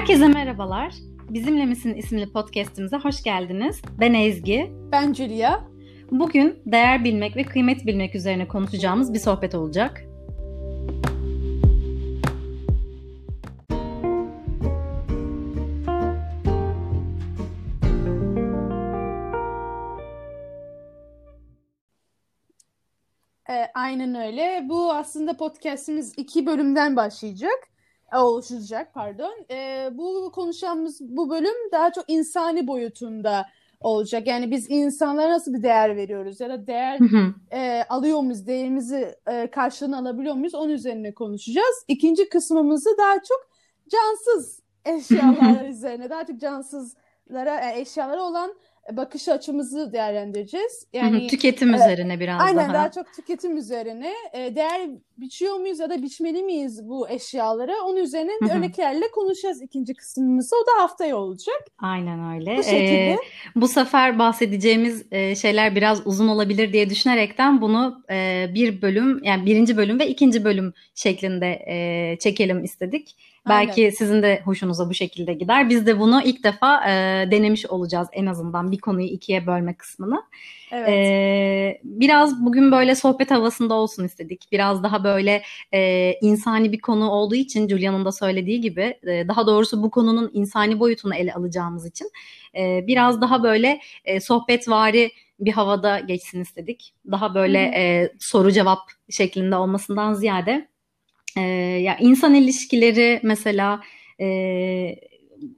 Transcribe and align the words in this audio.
Herkese 0.00 0.28
merhabalar. 0.28 0.94
Bizimle 1.30 1.66
Misin 1.66 1.94
isimli 1.94 2.32
podcastimize 2.32 2.96
hoş 2.96 3.22
geldiniz. 3.22 3.82
Ben 4.00 4.14
Ezgi. 4.14 4.72
Ben 4.92 5.14
Julia. 5.14 5.60
Bugün 6.10 6.58
değer 6.66 7.04
bilmek 7.04 7.36
ve 7.36 7.42
kıymet 7.42 7.86
bilmek 7.86 8.14
üzerine 8.14 8.48
konuşacağımız 8.48 9.14
bir 9.14 9.18
sohbet 9.18 9.54
olacak. 9.54 10.04
E, 23.50 23.66
aynen 23.74 24.14
öyle. 24.14 24.66
Bu 24.68 24.92
aslında 24.92 25.36
podcastimiz 25.36 26.14
iki 26.16 26.46
bölümden 26.46 26.96
başlayacak. 26.96 27.70
Oluşacak 28.16 28.94
pardon. 28.94 29.34
E, 29.50 29.88
bu 29.92 30.32
konuşacağımız 30.32 31.00
bu 31.00 31.30
bölüm 31.30 31.72
daha 31.72 31.92
çok 31.92 32.04
insani 32.08 32.66
boyutunda 32.66 33.46
olacak. 33.80 34.26
Yani 34.26 34.50
biz 34.50 34.70
insanlara 34.70 35.30
nasıl 35.30 35.54
bir 35.54 35.62
değer 35.62 35.96
veriyoruz 35.96 36.40
ya 36.40 36.48
da 36.48 36.66
değer 36.66 36.98
e, 37.52 37.84
alıyor 37.88 38.20
muyuz, 38.20 38.46
değerimizi 38.46 39.14
e, 39.26 39.50
karşılığını 39.50 39.98
alabiliyor 39.98 40.34
muyuz 40.34 40.54
onun 40.54 40.72
üzerine 40.72 41.14
konuşacağız. 41.14 41.84
İkinci 41.88 42.28
kısmımızı 42.28 42.90
daha 42.98 43.14
çok 43.14 43.50
cansız 43.88 44.62
eşyalar 44.84 45.64
üzerine, 45.68 46.10
daha 46.10 46.26
çok 46.26 46.40
cansızlara, 47.30 47.70
e, 47.70 47.80
eşyalara 47.80 48.22
olan 48.22 48.54
bakış 48.92 49.28
açımızı 49.28 49.92
değerlendireceğiz. 49.92 50.86
Yani 50.92 51.26
tüketim 51.26 51.74
e, 51.74 51.76
üzerine 51.76 52.20
biraz 52.20 52.40
aynen, 52.42 52.56
daha. 52.56 52.64
Aynen 52.64 52.74
daha 52.74 52.90
çok 52.90 53.14
tüketim 53.14 53.56
üzerine. 53.56 54.12
E, 54.32 54.54
değer 54.54 54.88
biçiyor 55.18 55.56
muyuz 55.56 55.78
ya 55.80 55.90
da 55.90 56.02
biçmeli 56.02 56.42
miyiz 56.42 56.88
bu 56.88 57.08
eşyaları? 57.08 57.72
Onun 57.84 57.96
üzerine 57.96 58.30
örneklerle 58.54 59.10
konuşacağız 59.14 59.62
ikinci 59.62 59.94
kısmımızda. 59.94 60.56
O 60.56 60.66
da 60.66 60.82
haftaya 60.82 61.16
olacak. 61.16 61.64
Aynen 61.78 62.34
öyle. 62.34 62.56
Bu 62.56 62.62
şekilde. 62.62 63.10
Ee, 63.10 63.18
bu 63.56 63.68
sefer 63.68 64.18
bahsedeceğimiz 64.18 65.06
e, 65.10 65.34
şeyler 65.34 65.76
biraz 65.76 66.06
uzun 66.06 66.28
olabilir 66.28 66.72
diye 66.72 66.90
düşünerekten 66.90 67.60
bunu 67.60 68.04
e, 68.10 68.46
bir 68.54 68.82
bölüm 68.82 69.20
yani 69.24 69.46
birinci 69.46 69.76
bölüm 69.76 69.98
ve 69.98 70.08
ikinci 70.08 70.44
bölüm 70.44 70.72
şeklinde 70.94 71.58
e, 71.68 72.16
çekelim 72.18 72.64
istedik. 72.64 73.16
Belki 73.48 73.80
Aynen. 73.80 73.90
sizin 73.90 74.22
de 74.22 74.42
hoşunuza 74.44 74.90
bu 74.90 74.94
şekilde 74.94 75.34
gider. 75.34 75.68
Biz 75.68 75.86
de 75.86 76.00
bunu 76.00 76.22
ilk 76.22 76.44
defa 76.44 76.90
e, 76.90 76.90
denemiş 77.30 77.66
olacağız 77.66 78.08
en 78.12 78.26
azından 78.26 78.72
bir 78.72 78.78
konuyu 78.78 79.06
ikiye 79.06 79.46
bölme 79.46 79.74
kısmını. 79.74 80.22
Evet. 80.72 80.88
E, 80.88 81.80
biraz 81.84 82.44
bugün 82.44 82.72
böyle 82.72 82.94
sohbet 82.94 83.30
havasında 83.30 83.74
olsun 83.74 84.04
istedik. 84.04 84.48
Biraz 84.52 84.82
daha 84.82 85.04
böyle 85.04 85.42
e, 85.72 86.12
insani 86.20 86.72
bir 86.72 86.80
konu 86.80 87.10
olduğu 87.10 87.34
için 87.34 87.68
Julia'nın 87.68 88.04
da 88.04 88.12
söylediği 88.12 88.60
gibi 88.60 88.98
e, 89.02 89.28
daha 89.28 89.46
doğrusu 89.46 89.82
bu 89.82 89.90
konunun 89.90 90.30
insani 90.32 90.80
boyutunu 90.80 91.14
ele 91.14 91.34
alacağımız 91.34 91.86
için 91.86 92.10
e, 92.58 92.84
biraz 92.86 93.20
daha 93.20 93.42
böyle 93.42 93.80
e, 94.04 94.20
sohbetvari 94.20 95.10
bir 95.40 95.52
havada 95.52 95.98
geçsin 95.98 96.40
istedik. 96.40 96.94
Daha 97.10 97.34
böyle 97.34 97.58
e, 97.58 98.12
soru 98.18 98.52
cevap 98.52 98.78
şeklinde 99.10 99.56
olmasından 99.56 100.14
ziyade 100.14 100.68
e, 101.36 101.40
ya 101.80 101.96
insan 102.00 102.34
ilişkileri 102.34 103.20
mesela 103.22 103.80
e, 104.20 104.96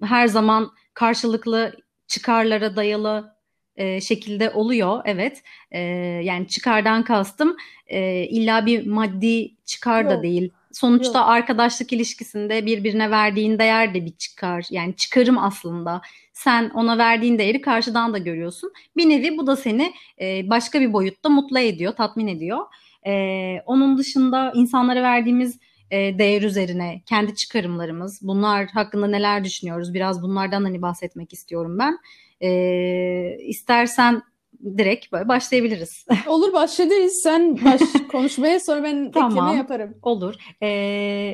her 0.03 0.27
zaman 0.27 0.71
karşılıklı 0.95 1.77
çıkarlara 2.07 2.77
dayalı 2.77 3.37
e, 3.77 4.01
şekilde 4.01 4.51
oluyor. 4.51 5.03
Evet. 5.05 5.43
E, 5.71 5.81
yani 6.25 6.49
çıkardan 6.49 7.05
kastım 7.05 7.57
e, 7.87 8.25
illa 8.25 8.67
bir 8.67 8.87
maddi 8.87 9.57
çıkar 9.65 10.03
Yok. 10.03 10.11
da 10.11 10.23
değil. 10.23 10.51
Sonuçta 10.73 11.19
Yok. 11.19 11.29
arkadaşlık 11.29 11.93
ilişkisinde 11.93 12.67
birbirine 12.67 13.11
verdiğin 13.11 13.59
değer 13.59 13.95
de 13.95 14.07
bir 14.07 14.17
çıkar. 14.17 14.67
Yani 14.71 14.97
çıkarım 14.97 15.39
aslında. 15.39 16.03
Sen 16.33 16.71
ona 16.71 16.99
verdiğin 16.99 17.39
değeri 17.39 17.61
karşıdan 17.61 18.13
da 18.13 18.19
görüyorsun. 18.19 18.73
Bir 18.97 19.09
nevi 19.09 19.39
bu 19.39 19.47
da 19.47 19.57
seni 19.57 19.93
e, 20.21 20.51
başka 20.51 20.81
bir 20.81 20.93
boyutta 20.93 21.29
mutlu 21.29 21.59
ediyor, 21.59 21.93
tatmin 21.93 22.27
ediyor. 22.27 22.67
E, 23.07 23.57
onun 23.67 23.99
dışında 23.99 24.53
insanlara 24.55 25.03
verdiğimiz 25.03 25.59
e, 25.91 26.19
değer 26.19 26.43
üzerine 26.43 27.03
kendi 27.07 27.35
çıkarımlarımız, 27.35 28.21
bunlar 28.23 28.67
hakkında 28.67 29.07
neler 29.07 29.45
düşünüyoruz? 29.45 29.95
Biraz 29.95 30.23
bunlardan 30.23 30.63
hani 30.63 30.83
bahsetmek 30.83 31.33
istiyorum 31.33 31.79
ben. 31.79 31.99
E, 32.41 33.37
istersen 33.41 34.23
direkt 34.79 35.13
böyle 35.13 35.29
başlayabiliriz. 35.29 36.07
Olur 36.27 36.53
başlayabiliriz. 36.53 37.21
Sen 37.23 37.65
baş 37.65 37.81
konuşmaya 38.13 38.61
sonra 38.61 38.83
ben 38.83 39.11
tamam, 39.11 39.31
ekleme 39.33 39.55
yaparım. 39.55 39.95
Olur. 40.03 40.35
Ee, 40.63 40.69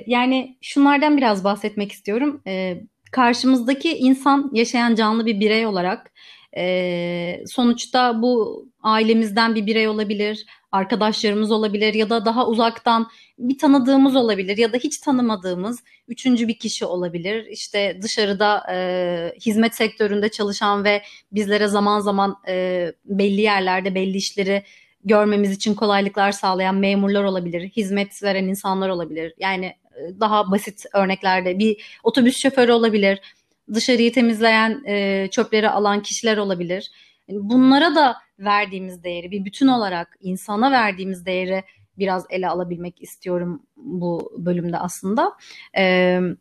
yani 0.07 0.57
şunlardan 0.61 1.17
biraz 1.17 1.45
bahsetmek 1.45 1.93
istiyorum. 1.93 2.43
Ee, 2.47 2.81
karşımızdaki 3.13 3.99
insan 3.99 4.51
yaşayan 4.53 4.95
canlı 4.95 5.27
bir 5.27 5.41
birey 5.41 5.67
olarak 5.67 6.13
e, 6.57 7.43
sonuçta 7.47 8.23
bu 8.23 8.65
ailemizden 8.83 9.55
bir 9.55 9.67
birey 9.67 9.89
olabilir, 9.89 10.47
arkadaşlarımız 10.73 11.51
olabilir 11.51 11.95
ya 11.95 12.11
da 12.11 12.25
daha 12.25 12.47
uzaktan 12.47 13.09
bir 13.39 13.59
tanıdığımız 13.59 14.17
olabilir 14.17 14.57
ya 14.57 14.73
da 14.73 14.77
hiç 14.77 14.99
tanımadığımız 14.99 15.79
üçüncü 16.09 16.49
bir 16.49 16.59
kişi 16.59 16.85
olabilir. 16.85 17.47
İşte 17.47 17.99
dışarıda 18.03 18.67
e, 18.73 19.33
hizmet 19.47 19.75
sektöründe 19.75 20.29
çalışan 20.29 20.85
ve 20.85 21.03
bizlere 21.33 21.69
zaman 21.69 22.01
zaman 22.01 22.37
e, 22.49 22.87
belli 23.05 23.41
yerlerde 23.41 23.95
belli 23.95 24.17
işleri 24.17 24.63
görmemiz 25.05 25.53
için 25.53 25.75
kolaylıklar 25.75 26.33
sağlayan 26.33 26.75
memurlar 26.75 27.25
olabilir, 27.25 27.69
hizmet 27.69 28.23
veren 28.23 28.45
insanlar 28.45 28.89
olabilir. 28.89 29.35
Yani 29.39 29.75
daha 30.21 30.51
basit 30.51 30.85
örneklerde 30.95 31.59
bir 31.59 31.99
otobüs 32.03 32.39
şoförü 32.39 32.73
olabilir, 32.73 33.21
dışarıyı 33.75 34.13
temizleyen, 34.13 34.83
e, 34.87 35.29
çöpleri 35.31 35.69
alan 35.71 36.03
kişiler 36.03 36.37
olabilir. 36.37 36.91
Bunlara 37.29 37.95
da 37.95 38.17
verdiğimiz 38.39 39.05
değeri, 39.05 39.31
bir 39.31 39.45
bütün 39.45 39.67
olarak 39.67 40.17
insana 40.21 40.71
verdiğimiz 40.71 41.27
değeri 41.27 41.63
biraz 41.99 42.27
ele 42.31 42.49
alabilmek 42.49 43.03
istiyorum 43.03 43.63
bu 43.77 44.33
bölümde 44.39 44.79
aslında. 44.79 45.33
Evet. 45.75 46.39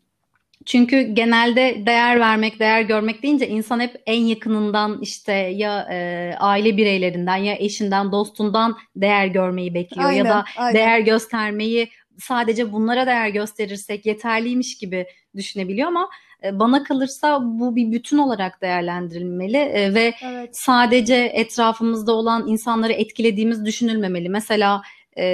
Çünkü 0.66 1.02
genelde 1.02 1.84
değer 1.86 2.20
vermek, 2.20 2.60
değer 2.60 2.82
görmek 2.82 3.24
deyince 3.24 3.48
insan 3.48 3.80
hep 3.80 4.02
en 4.06 4.22
yakınından 4.22 5.00
işte 5.02 5.34
ya 5.34 5.88
e, 5.92 6.34
aile 6.40 6.78
bireylerinden 6.78 7.36
ya 7.36 7.56
eşinden, 7.56 8.12
dostundan 8.12 8.78
değer 8.96 9.28
görmeyi 9.28 9.74
bekliyor 9.74 10.10
aynen, 10.10 10.18
ya 10.18 10.26
da 10.26 10.46
aynen. 10.58 10.76
değer 10.76 11.00
göstermeyi 11.00 11.90
sadece 12.20 12.72
bunlara 12.74 13.08
değer 13.08 13.30
gösterirsek 13.30 14.06
yeterliymiş 14.06 14.78
gibi 14.78 15.06
düşünebiliyor 15.36 15.88
ama 15.88 16.10
e, 16.44 16.60
bana 16.60 16.84
kalırsa 16.84 17.40
bu 17.44 17.76
bir 17.76 17.92
bütün 17.92 18.18
olarak 18.18 18.62
değerlendirilmeli 18.62 19.58
e, 19.58 19.94
ve 19.94 20.14
evet. 20.22 20.50
sadece 20.54 21.16
etrafımızda 21.16 22.12
olan 22.12 22.48
insanları 22.48 22.94
etkilediğimiz 22.94 23.66
düşünülmemeli. 23.66 24.30
Mesela 24.30 24.82
e, 25.18 25.26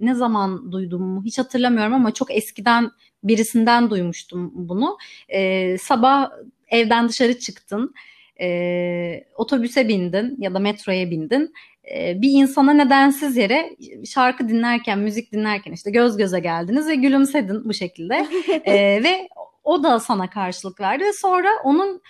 ne 0.00 0.14
zaman 0.14 0.72
duydum 0.72 1.24
hiç 1.24 1.38
hatırlamıyorum 1.38 1.94
ama 1.94 2.14
çok 2.14 2.34
eskiden 2.36 2.90
birisinden 3.24 3.90
duymuştum 3.90 4.50
bunu. 4.54 4.98
E, 5.28 5.78
sabah 5.78 6.30
evden 6.68 7.08
dışarı 7.08 7.38
çıktın, 7.38 7.94
e, 8.40 9.24
otobüse 9.34 9.88
bindin 9.88 10.36
ya 10.38 10.54
da 10.54 10.58
metroya 10.58 11.10
bindin. 11.10 11.52
E, 11.94 12.22
bir 12.22 12.30
insana 12.30 12.72
nedensiz 12.72 13.36
yere 13.36 13.76
şarkı 14.06 14.48
dinlerken, 14.48 14.98
müzik 14.98 15.32
dinlerken 15.32 15.72
işte 15.72 15.90
göz 15.90 16.16
göze 16.16 16.40
geldiniz 16.40 16.88
ve 16.88 16.94
gülümsedin 16.94 17.64
bu 17.64 17.74
şekilde. 17.74 18.26
e, 18.64 19.02
ve 19.02 19.28
o 19.64 19.82
da 19.82 20.00
sana 20.00 20.30
karşılık 20.30 20.80
verdi 20.80 21.04
ve 21.04 21.12
sonra 21.12 21.48
onun 21.64 22.02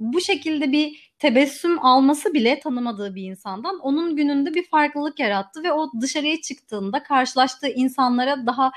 bu 0.00 0.20
şekilde 0.20 0.72
bir 0.72 1.12
tebessüm 1.18 1.84
alması 1.84 2.34
bile 2.34 2.60
tanımadığı 2.60 3.14
bir 3.14 3.22
insandan 3.22 3.78
onun 3.78 4.16
gününde 4.16 4.54
bir 4.54 4.64
farklılık 4.68 5.18
yarattı 5.18 5.62
ve 5.62 5.72
o 5.72 5.90
dışarıya 6.00 6.40
çıktığında 6.40 7.02
karşılaştığı 7.02 7.68
insanlara 7.68 8.46
daha 8.46 8.72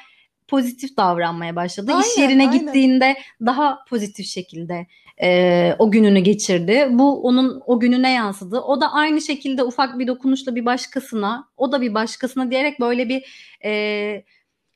pozitif 0.49 0.97
davranmaya 0.97 1.55
başladı. 1.55 1.91
Aynen, 1.91 2.03
İş 2.03 2.17
yerine 2.17 2.47
aynen. 2.47 2.59
gittiğinde 2.59 3.17
daha 3.45 3.79
pozitif 3.89 4.25
şekilde 4.25 4.87
e, 5.21 5.75
o 5.79 5.91
gününü 5.91 6.19
geçirdi. 6.19 6.87
Bu 6.91 7.21
onun 7.21 7.61
o 7.65 7.79
gününe 7.79 8.11
yansıdı. 8.11 8.59
O 8.59 8.81
da 8.81 8.93
aynı 8.93 9.21
şekilde 9.21 9.63
ufak 9.63 9.99
bir 9.99 10.07
dokunuşla 10.07 10.55
bir 10.55 10.65
başkasına, 10.65 11.47
o 11.57 11.71
da 11.71 11.81
bir 11.81 11.93
başkasına 11.93 12.51
diyerek 12.51 12.79
böyle 12.79 13.09
bir 13.09 13.23
e, 13.65 14.23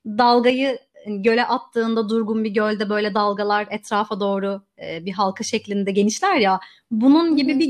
dalgayı 0.06 0.80
göle 1.08 1.46
attığında 1.46 2.10
durgun 2.10 2.44
bir 2.44 2.50
gölde 2.50 2.90
böyle 2.90 3.14
dalgalar 3.14 3.68
etrafa 3.69 4.19
doğru 4.19 4.62
e, 4.81 5.06
bir 5.06 5.12
halka 5.12 5.44
şeklinde 5.44 5.92
genişler 5.92 6.36
ya. 6.36 6.60
Bunun 6.92 7.36
gibi 7.36 7.60
bir 7.60 7.66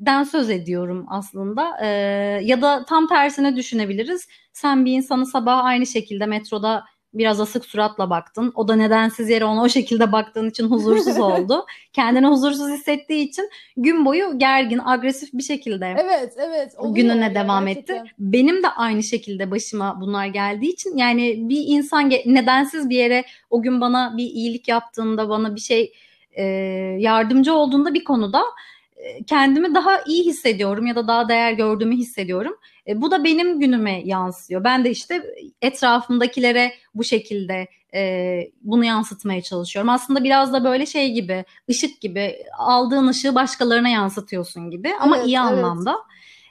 genişlemeden 0.00 0.24
söz 0.24 0.50
ediyorum 0.50 1.06
aslında. 1.08 1.76
E, 1.82 1.86
ya 2.44 2.62
da 2.62 2.84
tam 2.84 3.08
tersine 3.08 3.56
düşünebiliriz. 3.56 4.28
Sen 4.52 4.84
bir 4.84 4.92
insanı 4.92 5.26
sabah 5.26 5.64
aynı 5.64 5.86
şekilde 5.86 6.26
metroda 6.26 6.84
biraz 7.14 7.40
asık 7.40 7.64
suratla 7.64 8.10
baktın. 8.10 8.52
O 8.54 8.68
da 8.68 8.76
nedensiz 8.76 9.30
yere 9.30 9.44
ona 9.44 9.62
o 9.62 9.68
şekilde 9.68 10.12
baktığın 10.12 10.50
için 10.50 10.64
huzursuz 10.64 11.18
oldu. 11.20 11.66
Kendini 11.92 12.26
huzursuz 12.26 12.68
hissettiği 12.68 13.28
için 13.28 13.50
gün 13.76 14.04
boyu 14.04 14.38
gergin, 14.38 14.80
agresif 14.84 15.32
bir 15.32 15.42
şekilde 15.42 15.96
Evet, 15.98 16.34
evet. 16.38 16.74
oluyor 16.78 16.94
gününe 16.94 17.24
ya, 17.24 17.34
devam 17.34 17.66
gerçekten. 17.66 17.96
etti. 17.96 18.12
Benim 18.18 18.62
de 18.62 18.68
aynı 18.68 19.02
şekilde 19.02 19.50
başıma 19.50 20.00
bunlar 20.00 20.26
geldiği 20.26 20.72
için 20.72 20.96
yani 20.96 21.48
bir 21.48 21.64
insan 21.66 22.10
nedensiz 22.26 22.90
bir 22.90 22.96
yere 22.96 23.24
o 23.50 23.62
gün 23.62 23.80
bana 23.80 24.14
bir 24.16 24.24
iyilik 24.24 24.68
yaptığında, 24.68 25.28
bana 25.28 25.54
bir 25.54 25.60
şey 25.60 25.92
e, 26.32 26.44
yardımcı 26.98 27.54
olduğunda 27.54 27.94
bir 27.94 28.04
konuda 28.04 28.42
kendimi 29.26 29.74
daha 29.74 30.00
iyi 30.06 30.24
hissediyorum 30.24 30.86
ya 30.86 30.96
da 30.96 31.08
daha 31.08 31.28
değer 31.28 31.52
gördüğümü 31.52 31.96
hissediyorum. 31.96 32.56
E, 32.88 33.02
bu 33.02 33.10
da 33.10 33.24
benim 33.24 33.60
günüme 33.60 34.02
yansıyor. 34.04 34.64
Ben 34.64 34.84
de 34.84 34.90
işte 34.90 35.22
etrafımdakilere 35.62 36.72
bu 36.94 37.04
şekilde 37.04 37.68
e, 37.94 38.40
bunu 38.60 38.84
yansıtmaya 38.84 39.42
çalışıyorum. 39.42 39.90
Aslında 39.90 40.24
biraz 40.24 40.52
da 40.52 40.64
böyle 40.64 40.86
şey 40.86 41.12
gibi, 41.12 41.44
ışık 41.70 42.00
gibi 42.00 42.36
aldığın 42.58 43.06
ışığı 43.06 43.34
başkalarına 43.34 43.88
yansıtıyorsun 43.88 44.70
gibi 44.70 44.90
ama 45.00 45.16
Evet, 45.16 45.26
iyi 45.26 45.36
evet. 45.36 45.46
anlamda. 45.46 45.96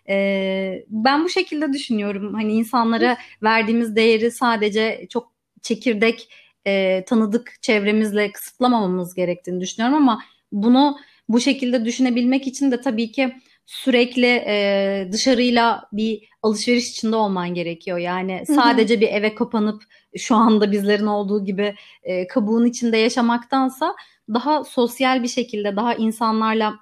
E, 0.09 0.85
ben 0.89 1.23
bu 1.23 1.29
şekilde 1.29 1.73
düşünüyorum. 1.73 2.33
Hani 2.33 2.53
insanlara 2.53 3.17
verdiğimiz 3.43 3.95
değeri 3.95 4.31
sadece 4.31 5.07
çok 5.09 5.31
çekirdek 5.61 6.29
e, 6.67 7.03
tanıdık 7.05 7.53
çevremizle 7.61 8.31
kısıtlamamamız 8.31 9.13
gerektiğini 9.13 9.61
düşünüyorum 9.61 9.97
ama 9.97 10.21
bunu 10.51 10.97
bu 11.29 11.39
şekilde 11.39 11.85
düşünebilmek 11.85 12.47
için 12.47 12.71
de 12.71 12.81
tabii 12.81 13.11
ki 13.11 13.35
sürekli 13.65 14.43
e, 14.47 15.07
dışarıyla 15.11 15.87
bir 15.91 16.29
alışveriş 16.41 16.89
içinde 16.91 17.15
olman 17.15 17.53
gerekiyor. 17.53 17.97
Yani 17.97 18.43
sadece 18.47 19.01
bir 19.01 19.07
eve 19.07 19.35
kapanıp 19.35 19.83
şu 20.17 20.35
anda 20.35 20.71
bizlerin 20.71 21.05
olduğu 21.05 21.45
gibi 21.45 21.75
e, 22.03 22.27
kabuğun 22.27 22.65
içinde 22.65 22.97
yaşamaktansa 22.97 23.95
daha 24.33 24.63
sosyal 24.63 25.23
bir 25.23 25.27
şekilde 25.27 25.75
daha 25.75 25.93
insanlarla 25.93 26.75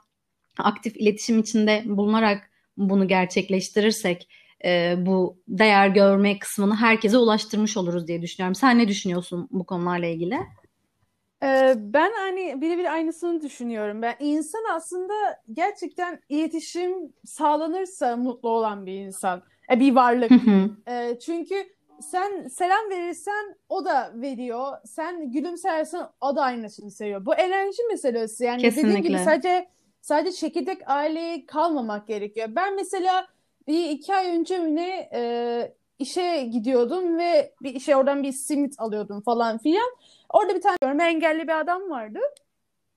aktif 0.57 0.97
iletişim 0.97 1.39
içinde 1.39 1.83
bulunarak 1.85 2.49
bunu 2.77 3.07
gerçekleştirirsek 3.07 4.29
e, 4.65 4.95
bu 4.97 5.37
değer 5.47 5.87
görme 5.87 6.39
kısmını 6.39 6.75
herkese 6.75 7.17
ulaştırmış 7.17 7.77
oluruz 7.77 8.07
diye 8.07 8.21
düşünüyorum. 8.21 8.55
Sen 8.55 8.77
ne 8.77 8.87
düşünüyorsun 8.87 9.47
bu 9.51 9.65
konularla 9.65 10.07
ilgili? 10.07 10.39
Ee, 11.43 11.73
ben 11.77 12.11
hani 12.17 12.61
birebir 12.61 12.93
aynısını 12.93 13.41
düşünüyorum. 13.41 14.01
Ben 14.01 14.15
insan 14.19 14.63
aslında 14.71 15.13
gerçekten 15.53 16.19
iletişim 16.29 17.13
sağlanırsa 17.25 18.17
mutlu 18.17 18.49
olan 18.49 18.85
bir 18.85 18.93
insan, 18.93 19.41
e, 19.71 19.79
bir 19.79 19.95
varlık. 19.95 20.31
Hı 20.31 20.35
hı. 20.35 21.19
Çünkü 21.19 21.55
sen 22.01 22.47
selam 22.47 22.89
verirsen 22.89 23.55
o 23.69 23.85
da 23.85 24.11
veriyor. 24.15 24.77
Sen 24.85 25.31
gülümsersen 25.31 26.07
o 26.21 26.35
da 26.35 26.41
aynısını 26.41 26.91
seviyor. 26.91 27.25
Bu 27.25 27.35
enerji 27.35 27.83
meselesi. 27.89 28.43
Yani 28.43 28.63
dediğim 28.63 28.89
gibi 28.89 28.95
Kesinlikle. 28.95 29.23
sadece 29.23 29.67
sadece 30.01 30.37
çekirdek 30.37 30.77
aileye 30.85 31.45
kalmamak 31.45 32.07
gerekiyor. 32.07 32.47
Ben 32.55 32.75
mesela 32.75 33.27
bir 33.67 33.89
iki 33.89 34.15
ay 34.15 34.37
önce 34.37 34.57
mi 34.57 34.75
ne 34.75 35.09
e, 35.13 35.73
işe 35.99 36.43
gidiyordum 36.43 37.17
ve 37.17 37.53
bir 37.61 37.75
işe 37.75 37.95
oradan 37.95 38.23
bir 38.23 38.31
simit 38.31 38.79
alıyordum 38.79 39.21
falan 39.21 39.57
filan. 39.57 39.89
Orada 40.33 40.55
bir 40.55 40.61
tane 40.61 40.77
görme 40.81 41.03
engelli 41.03 41.43
bir 41.43 41.59
adam 41.59 41.89
vardı. 41.89 42.19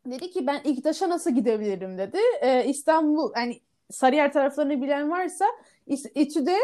Dedi 0.07 0.31
ki 0.31 0.47
ben 0.47 0.61
İktaş'a 0.65 1.09
nasıl 1.09 1.31
gidebilirim 1.31 1.99
dedi. 1.99 2.19
Ee, 2.41 2.65
İstanbul 2.65 3.33
yani 3.37 3.61
Sarıyer 3.91 4.33
taraflarını 4.33 4.83
bilen 4.83 5.11
varsa 5.11 5.47
İTÜ'de 6.15 6.57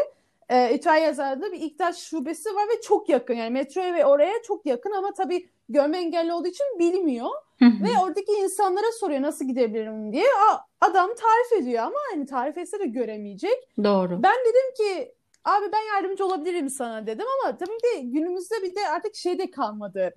e, 0.49 0.73
İTÜ 0.73 0.89
Yazar'da 0.89 1.51
bir 1.51 1.61
İktaş 1.61 1.97
şubesi 1.97 2.49
var 2.55 2.63
ve 2.75 2.81
çok 2.81 3.09
yakın 3.09 3.33
yani 3.33 3.49
metroya 3.49 3.93
ve 3.93 4.05
oraya 4.05 4.41
çok 4.47 4.65
yakın 4.65 4.91
ama 4.91 5.13
tabii 5.13 5.49
görme 5.69 5.97
engelli 5.97 6.33
olduğu 6.33 6.47
için 6.47 6.65
bilmiyor. 6.79 7.29
Ve 7.61 7.87
oradaki 8.03 8.31
insanlara 8.31 8.91
soruyor 8.99 9.21
nasıl 9.21 9.45
gidebilirim 9.45 10.13
diye. 10.13 10.25
A- 10.49 10.85
adam 10.87 11.09
tarif 11.09 11.61
ediyor 11.63 11.83
ama 11.83 11.97
hani 12.11 12.25
tarif 12.25 12.57
etse 12.57 12.79
de 12.79 12.85
göremeyecek. 12.85 13.69
Doğru. 13.83 14.23
Ben 14.23 14.35
dedim 14.45 14.73
ki 14.77 15.13
abi 15.45 15.65
ben 15.71 15.95
yardımcı 15.95 16.25
olabilirim 16.25 16.69
sana 16.69 17.07
dedim 17.07 17.25
ama 17.43 17.57
tabii 17.57 17.71
de 17.83 18.01
günümüzde 18.01 18.55
bir 18.63 18.75
de 18.75 18.89
artık 18.89 19.15
şey 19.15 19.39
de 19.39 19.51
kalmadı. 19.51 20.13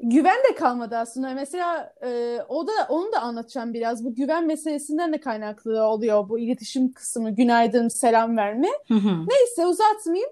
Güven 0.00 0.38
de 0.50 0.54
kalmadı 0.54 0.96
aslında. 0.96 1.34
Mesela 1.34 1.94
e, 2.04 2.38
o 2.48 2.66
da 2.66 2.72
onu 2.88 3.12
da 3.12 3.20
anlatacağım 3.20 3.74
biraz. 3.74 4.04
Bu 4.04 4.14
güven 4.14 4.46
meselesinden 4.46 5.12
de 5.12 5.20
kaynaklı 5.20 5.82
oluyor 5.82 6.28
bu 6.28 6.38
iletişim 6.38 6.92
kısmı. 6.92 7.30
Günaydın, 7.30 7.88
selam 7.88 8.36
verme. 8.36 8.68
Hı 8.88 8.94
hı. 8.94 9.26
Neyse 9.28 9.66
uzatmayayım. 9.66 10.30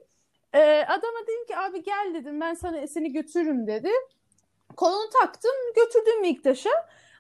E, 0.53 0.61
adama 0.85 1.19
dedim 1.23 1.47
ki 1.49 1.57
abi 1.57 1.83
gel 1.83 2.15
dedim 2.15 2.41
ben 2.41 2.55
sana 2.55 2.87
seni 2.87 3.13
götürürüm 3.13 3.67
dedi. 3.67 3.89
Kolunu 4.77 5.11
taktım 5.23 5.51
götürdüm 5.77 6.21
Miktaş'a. 6.21 6.71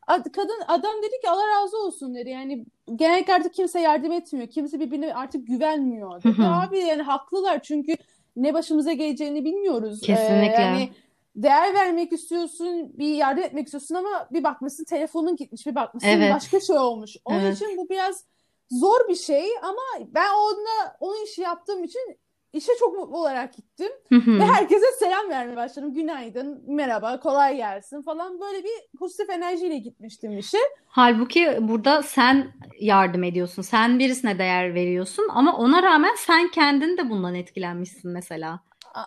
Ad- 0.06 0.32
kadın 0.32 0.60
adam 0.69 0.94
dedi 1.02 1.20
ki 1.22 1.31
Allah 1.31 1.49
razı 1.49 1.78
olsun 1.78 2.14
dedi. 2.14 2.31
Yani 2.31 2.66
genellikle 2.96 3.34
artık 3.34 3.54
kimse 3.54 3.81
yardım 3.81 4.12
etmiyor. 4.12 4.49
Kimse 4.49 4.81
birbirine 4.81 5.14
artık 5.14 5.46
güvenmiyor 5.46 6.22
dedi. 6.22 6.38
Hı 6.38 6.42
hı. 6.42 6.46
Abi 6.46 6.78
yani 6.78 7.02
haklılar 7.02 7.62
çünkü 7.62 7.96
ne 8.37 8.54
başımıza 8.54 8.92
geleceğini 8.92 9.44
bilmiyoruz. 9.44 10.02
Ee, 10.02 10.06
Kesinlikle. 10.06 10.62
yani 10.62 10.90
değer 11.36 11.74
vermek 11.74 12.12
istiyorsun, 12.12 12.98
bir 12.98 13.14
yardım 13.14 13.44
etmek 13.44 13.66
istiyorsun 13.66 13.94
ama 13.94 14.28
bir 14.30 14.44
bakmışsın 14.44 14.84
telefonun 14.84 15.36
gitmiş, 15.36 15.66
bir 15.66 15.74
bakmışsın 15.74 16.08
Evet. 16.08 16.34
başka 16.34 16.60
şey 16.60 16.78
olmuş. 16.78 17.16
Onun 17.24 17.40
Evet. 17.40 17.56
için 17.56 17.76
bu 17.76 17.88
biraz 17.88 18.24
zor 18.70 19.08
bir 19.08 19.14
şey 19.14 19.46
ama 19.62 20.06
ben 20.14 20.28
onunla 20.34 20.96
onun 21.00 21.24
işi 21.24 21.40
yaptığım 21.40 21.84
için 21.84 22.00
işe 22.52 22.72
çok 22.78 22.98
mutlu 22.98 23.18
olarak 23.18 23.54
gittim. 23.56 23.88
Hı 24.08 24.14
hı. 24.14 24.38
Ve 24.38 24.44
herkese 24.44 24.86
selam 24.98 25.28
vermeye 25.30 25.56
başladım. 25.56 25.94
Günaydın, 25.94 26.64
merhaba, 26.66 27.20
kolay 27.20 27.56
gelsin 27.56 28.02
falan. 28.02 28.40
Böyle 28.40 28.64
bir 28.64 28.98
pozitif 28.98 29.30
enerjiyle 29.30 29.78
gitmiştim 29.78 30.38
işe. 30.38 30.58
Halbuki 30.86 31.58
burada 31.60 32.02
sen 32.02 32.52
yardım 32.80 33.24
ediyorsun. 33.24 33.62
Sen 33.62 33.98
birisine 33.98 34.38
değer 34.38 34.74
veriyorsun 34.74 35.26
ama 35.30 35.56
ona 35.56 35.82
rağmen 35.82 36.14
sen 36.18 36.48
kendin 36.50 36.96
de 36.96 37.10
bundan 37.10 37.34
etkilenmişsin 37.34 38.10
mesela. 38.10 38.60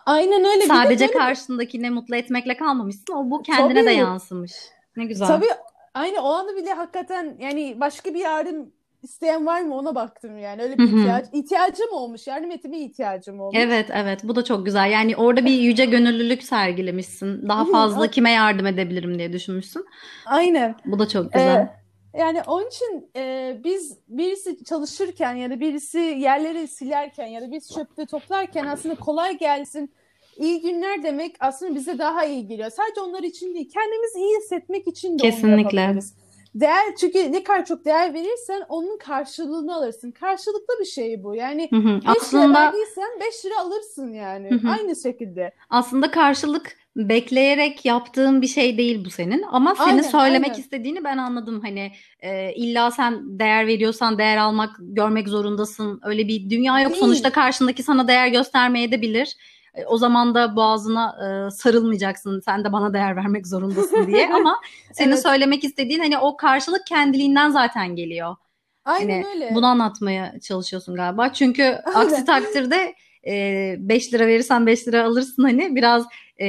Aynen 0.06 0.44
öyle. 0.44 0.64
Bir 0.64 0.68
de 0.70 0.74
Sadece 0.74 1.08
böyle- 1.08 1.18
karşındakine 1.18 1.90
mutlu 1.90 2.16
etmekle 2.16 2.56
kalmamışsın. 2.56 3.14
O 3.14 3.30
bu 3.30 3.42
kendine 3.42 3.80
de 3.80 3.84
Tabii. 3.84 3.94
yansımış. 3.94 4.52
Ne 4.96 5.04
güzel. 5.04 5.26
Tabii 5.26 5.48
aynı 5.94 6.20
o 6.20 6.32
anda 6.32 6.56
bile 6.56 6.72
hakikaten 6.72 7.36
yani 7.40 7.76
başka 7.80 8.14
bir 8.14 8.20
yardım 8.20 8.72
isteyen 9.02 9.46
var 9.46 9.60
mı 9.60 9.74
ona 9.74 9.94
baktım 9.94 10.38
yani. 10.38 10.62
Öyle 10.62 10.78
bir 10.78 10.84
ihtiyaç, 10.84 11.26
ihtiyacım 11.32 11.92
olmuş. 11.92 12.26
Yardım 12.26 12.50
etmeye 12.50 12.84
ihtiyacım 12.84 13.40
olmuş. 13.40 13.56
Evet 13.58 13.86
evet 13.92 14.20
bu 14.24 14.36
da 14.36 14.44
çok 14.44 14.64
güzel. 14.66 14.90
Yani 14.90 15.16
orada 15.16 15.44
bir 15.44 15.50
yüce 15.58 15.84
gönüllülük 15.84 16.42
sergilemişsin. 16.42 17.48
Daha 17.48 17.64
fazla 17.64 18.06
kime 18.06 18.30
yardım 18.30 18.66
edebilirim 18.66 19.18
diye 19.18 19.32
düşünmüşsün. 19.32 19.86
Aynen. 20.26 20.74
Bu 20.84 20.98
da 20.98 21.08
çok 21.08 21.32
güzel. 21.32 21.79
Yani 22.18 22.42
onun 22.46 22.66
için 22.66 23.10
e, 23.16 23.56
biz 23.64 23.98
birisi 24.08 24.64
çalışırken 24.64 25.34
ya 25.34 25.50
da 25.50 25.60
birisi 25.60 25.98
yerleri 25.98 26.68
silerken 26.68 27.26
ya 27.26 27.40
da 27.40 27.50
biz 27.50 27.70
çöpte 27.74 28.06
toplarken 28.06 28.66
aslında 28.66 28.94
kolay 28.94 29.38
gelsin, 29.38 29.92
iyi 30.36 30.60
günler 30.60 31.02
demek 31.02 31.36
aslında 31.40 31.74
bize 31.74 31.98
daha 31.98 32.24
iyi 32.24 32.46
geliyor. 32.46 32.70
Sadece 32.70 33.00
onlar 33.00 33.22
için 33.22 33.54
değil, 33.54 33.70
kendimizi 33.72 34.18
iyi 34.18 34.36
hissetmek 34.36 34.88
için 34.88 35.18
de 35.18 35.22
Kesinlikle. 35.22 35.80
yapabiliriz. 35.80 36.14
Değer, 36.54 36.96
çünkü 37.00 37.32
ne 37.32 37.44
kadar 37.44 37.64
çok 37.64 37.84
değer 37.84 38.14
verirsen 38.14 38.62
onun 38.68 38.98
karşılığını 38.98 39.74
alırsın. 39.74 40.10
Karşılıklı 40.10 40.74
bir 40.80 40.84
şey 40.84 41.24
bu. 41.24 41.34
Yani 41.34 41.68
Hı 41.70 41.76
hı. 41.76 41.96
5 41.96 42.04
lira 42.04 42.12
Aslında 42.20 42.60
verdiysen 42.60 43.20
5 43.20 43.44
lira 43.44 43.60
alırsın 43.60 44.12
yani. 44.12 44.50
Hı 44.50 44.54
hı. 44.54 44.70
Aynı 44.70 44.96
şekilde. 44.96 45.52
aslında 45.70 46.10
karşılık 46.10 46.76
bekleyerek 47.08 47.84
yaptığın 47.84 48.42
bir 48.42 48.46
şey 48.46 48.78
değil 48.78 49.04
bu 49.04 49.10
senin. 49.10 49.42
Ama 49.50 49.74
senin 49.74 49.88
Aynen, 49.88 50.02
söylemek 50.02 50.50
aynen. 50.50 50.60
istediğini 50.60 51.04
ben 51.04 51.18
anladım. 51.18 51.60
Hani 51.64 51.92
e, 52.20 52.52
illa 52.54 52.90
sen 52.90 53.38
değer 53.38 53.66
veriyorsan 53.66 54.18
değer 54.18 54.36
almak, 54.36 54.70
görmek 54.80 55.28
zorundasın. 55.28 56.00
Öyle 56.04 56.28
bir 56.28 56.50
dünya 56.50 56.80
yok. 56.80 56.90
Değil. 56.92 57.00
Sonuçta 57.00 57.30
karşındaki 57.30 57.82
sana 57.82 58.08
değer 58.08 58.28
göstermeye 58.28 58.90
de 58.92 59.02
bilir. 59.02 59.36
E, 59.74 59.84
O 59.86 59.96
zaman 59.96 60.34
da 60.34 60.56
boğazına 60.56 61.16
e, 61.46 61.50
sarılmayacaksın. 61.50 62.40
Sen 62.44 62.64
de 62.64 62.72
bana 62.72 62.94
değer 62.94 63.16
vermek 63.16 63.46
zorundasın 63.46 64.06
diye. 64.06 64.28
Ama 64.34 64.60
senin 64.92 65.10
Evet. 65.12 65.22
söylemek 65.22 65.64
istediğin 65.64 66.00
hani 66.00 66.18
o 66.18 66.36
karşılık 66.36 66.86
kendiliğinden 66.86 67.50
zaten 67.50 67.96
geliyor. 67.96 68.36
Aynen 68.84 69.22
Hani 69.22 69.34
öyle. 69.34 69.50
bunu 69.54 69.66
anlatmaya 69.66 70.40
çalışıyorsun 70.40 70.94
galiba. 70.94 71.32
Çünkü 71.32 71.62
Aynen. 71.62 72.06
aksi 72.06 72.24
takdirde 72.24 72.94
5 73.26 74.14
lira 74.14 74.26
verirsen 74.26 74.66
5 74.66 74.88
lira 74.88 75.04
alırsın 75.04 75.42
hani 75.42 75.76
biraz 75.76 76.04
e, 76.40 76.46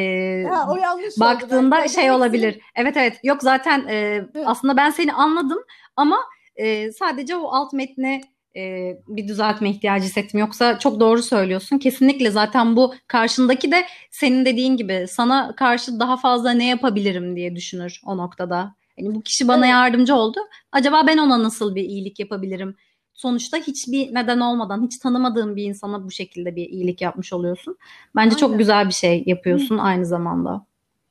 Ha, 0.50 0.68
o 0.70 0.78
oldu 0.78 1.20
baktığında 1.20 1.76
belki. 1.76 1.94
şey 1.94 2.12
olabilir. 2.12 2.60
Evet 2.76 2.98
evet 2.98 3.20
yok 3.24 3.42
zaten 3.42 3.86
e, 3.90 4.22
aslında 4.46 4.78
ben 4.78 4.90
seni 4.90 5.14
anladım 5.14 5.60
ama 5.96 6.18
e, 6.56 6.92
sadece 6.92 7.36
o 7.36 7.48
alt 7.52 7.74
metni 7.74 8.22
e, 8.56 8.94
bir 9.08 9.28
düzeltme 9.28 9.70
ihtiyacı 9.70 10.06
hissettim. 10.06 10.40
Yoksa 10.40 10.80
çok 10.80 11.00
doğru 11.00 11.24
söylüyorsun. 11.24 11.78
Kesinlikle 11.78 12.32
zaten 12.32 12.76
bu 12.76 12.94
karşındaki 13.08 13.72
de 13.72 13.86
senin 14.12 14.46
dediğin 14.46 14.78
gibi 14.78 15.06
sana 15.10 15.56
karşı 15.56 16.00
daha 16.00 16.18
fazla 16.18 16.52
ne 16.52 16.68
yapabilirim 16.68 17.36
diye 17.36 17.56
düşünür 17.56 18.02
o 18.06 18.18
noktada. 18.18 18.76
Hani 19.00 19.16
bu 19.16 19.22
kişi 19.22 19.48
bana 19.48 19.66
Evet. 19.66 19.72
yardımcı 19.74 20.16
oldu. 20.16 20.40
Acaba 20.72 21.04
ben 21.08 21.18
ona 21.18 21.44
nasıl 21.44 21.76
bir 21.76 21.84
iyilik 21.84 22.20
yapabilirim? 22.20 22.76
Sonuçta 23.22 23.58
hiçbir 23.58 24.16
neden 24.16 24.40
olmadan, 24.40 24.84
hiç 24.84 24.98
tanımadığın 24.98 25.56
bir 25.56 25.64
insana 25.64 26.04
bu 26.04 26.12
şekilde 26.12 26.56
bir 26.56 26.70
iyilik 26.70 27.02
yapmış 27.02 27.34
oluyorsun. 27.34 27.78
Bence 28.16 28.36
çok 28.38 28.50
Aynen. 28.50 28.58
güzel 28.58 28.88
bir 28.88 28.94
şey 28.94 29.24
yapıyorsun 29.26 29.78
aynı 29.78 30.06
zamanda. 30.06 30.66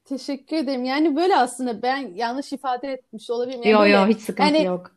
Teşekkür 0.05 0.57
ederim. 0.57 0.85
Yani 0.85 1.17
böyle 1.17 1.37
aslında 1.37 1.83
ben 1.83 2.15
yanlış 2.15 2.53
ifade 2.53 2.93
etmiş 2.93 3.31
olabilirim. 3.31 3.63
Yani 3.65 3.73
Yo 3.73 3.81
böyle 3.81 3.93
yo 3.93 4.07
hiç 4.07 4.21
sıkıntı 4.21 4.43
yani 4.55 4.65
yok. 4.65 4.91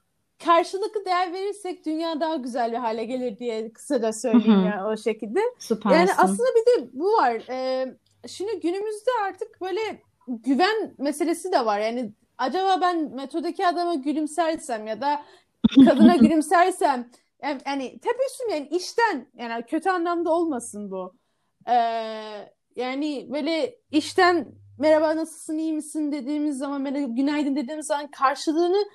karşılıklı 0.45 1.05
değer 1.05 1.33
verirsek 1.33 1.85
dünya 1.85 2.19
daha 2.19 2.35
güzel 2.35 2.71
bir 2.71 2.77
hale 2.77 3.05
gelir 3.05 3.37
diye 3.37 3.73
kısaca 3.73 4.13
söyleyeyim 4.13 4.53
Hı 4.53 4.61
hı. 4.61 4.65
yani 4.65 4.83
o 4.83 4.97
şekilde. 4.97 5.39
Süpersin. 5.59 5.97
Yani 5.97 6.09
aslında 6.17 6.49
bir 6.55 6.81
de 6.83 6.89
bu 6.93 7.05
var. 7.05 7.41
Ee, 7.49 7.95
şimdi 8.27 8.59
günümüzde 8.59 9.11
artık 9.27 9.61
böyle 9.61 10.01
güven 10.27 10.93
meselesi 10.97 11.51
de 11.51 11.65
var. 11.65 11.79
Yani 11.79 12.11
acaba 12.37 12.81
ben 12.81 13.15
metodaki 13.15 13.67
adama 13.67 13.95
gülümsersem 13.95 14.87
ya 14.87 15.01
da 15.01 15.21
kadına 15.85 16.15
gülümsersem 16.15 17.09
yani, 17.43 17.61
yani 17.65 17.99
tebessüm 17.99 18.49
yani 18.49 18.67
işten 18.67 19.27
yani 19.37 19.63
kötü 19.65 19.89
anlamda 19.89 20.31
olmasın 20.31 20.91
bu. 20.91 21.13
Ee, 21.67 21.73
yani 22.75 23.27
böyle 23.29 23.75
işten 23.91 24.47
merhaba 24.79 25.15
nasılsın 25.15 25.57
iyi 25.57 25.73
misin 25.73 26.11
dediğimiz 26.11 26.57
zaman 26.57 26.81
merhaba 26.81 27.07
günaydın 27.07 27.55
dediğimiz 27.55 27.87
zaman 27.87 28.07
karşılığını 28.11 28.85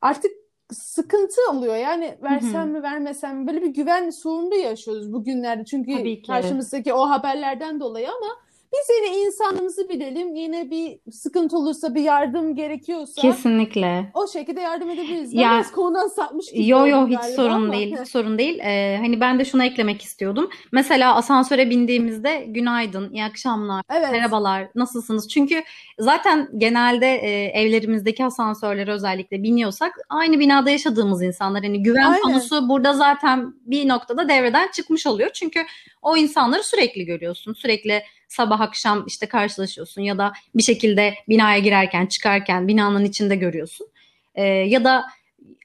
artık 0.00 0.30
sıkıntı 0.72 1.40
oluyor. 1.50 1.76
Yani 1.76 2.18
versem 2.22 2.70
mi 2.70 2.82
vermesem 2.82 3.38
mi 3.38 3.46
böyle 3.46 3.62
bir 3.62 3.74
güven 3.74 4.10
sorunu 4.10 4.54
yaşıyoruz 4.54 5.12
bugünlerde. 5.12 5.64
Çünkü 5.64 6.22
karşımızdaki 6.22 6.92
o 6.92 7.10
haberlerden 7.10 7.80
dolayı 7.80 8.08
ama 8.08 8.47
biz 8.72 8.96
yine 8.96 9.16
insanımızı 9.26 9.88
bilelim. 9.88 10.34
Yine 10.34 10.70
bir 10.70 10.98
sıkıntı 11.12 11.56
olursa 11.58 11.94
bir 11.94 12.00
yardım 12.02 12.54
gerekiyorsa 12.54 13.22
Kesinlikle. 13.22 14.10
o 14.14 14.28
şekilde 14.28 14.60
yardım 14.60 14.90
edebiliriz. 14.90 15.34
Ben 15.34 15.38
Ya- 15.40 15.50
biraz 15.54 15.72
konudan 15.72 16.08
sapmış 16.08 16.52
gibi 16.52 16.68
Yo 16.68 16.86
yo 16.86 16.98
oldum 16.98 17.10
hiç 17.10 17.18
galiba 17.20 17.36
sorun 17.36 17.54
ama. 17.54 17.72
değil, 17.72 17.96
hiç 18.00 18.08
sorun 18.08 18.38
değil. 18.38 18.58
Ee, 18.58 18.96
hani 19.00 19.20
ben 19.20 19.38
de 19.38 19.44
şunu 19.44 19.64
eklemek 19.64 20.02
istiyordum. 20.02 20.50
Mesela 20.72 21.14
asansöre 21.14 21.70
bindiğimizde 21.70 22.44
günaydın, 22.48 23.12
iyi 23.12 23.24
akşamlar, 23.24 23.82
Evet. 23.90 24.10
merhabalar, 24.12 24.68
nasılsınız? 24.74 25.28
Çünkü 25.28 25.62
zaten 25.98 26.48
genelde 26.58 27.06
e, 27.14 27.44
evlerimizdeki 27.60 28.24
asansörlere 28.24 28.92
özellikle 28.92 29.42
biniyorsak 29.42 29.92
aynı 30.08 30.38
binada 30.40 30.70
yaşadığımız 30.70 31.22
insanlar. 31.22 31.62
Hani 31.62 31.82
güven 31.82 32.02
Aynen. 32.06 32.20
konusu 32.22 32.68
burada 32.68 32.92
zaten 32.94 33.54
bir 33.60 33.88
noktada 33.88 34.28
devreden 34.28 34.68
çıkmış 34.74 35.06
oluyor. 35.06 35.30
Çünkü 35.34 35.60
o 36.02 36.16
insanları 36.16 36.62
sürekli 36.62 37.04
görüyorsun. 37.04 37.52
Sürekli 37.52 38.02
sabah 38.28 38.60
akşam 38.60 39.04
işte 39.06 39.26
karşılaşıyorsun 39.26 40.02
ya 40.02 40.18
da 40.18 40.32
bir 40.54 40.62
şekilde 40.62 41.14
binaya 41.28 41.58
girerken 41.58 42.06
çıkarken 42.06 42.68
binanın 42.68 43.04
içinde 43.04 43.36
görüyorsun. 43.36 43.86
Ee, 44.34 44.44
ya 44.44 44.84
da 44.84 45.04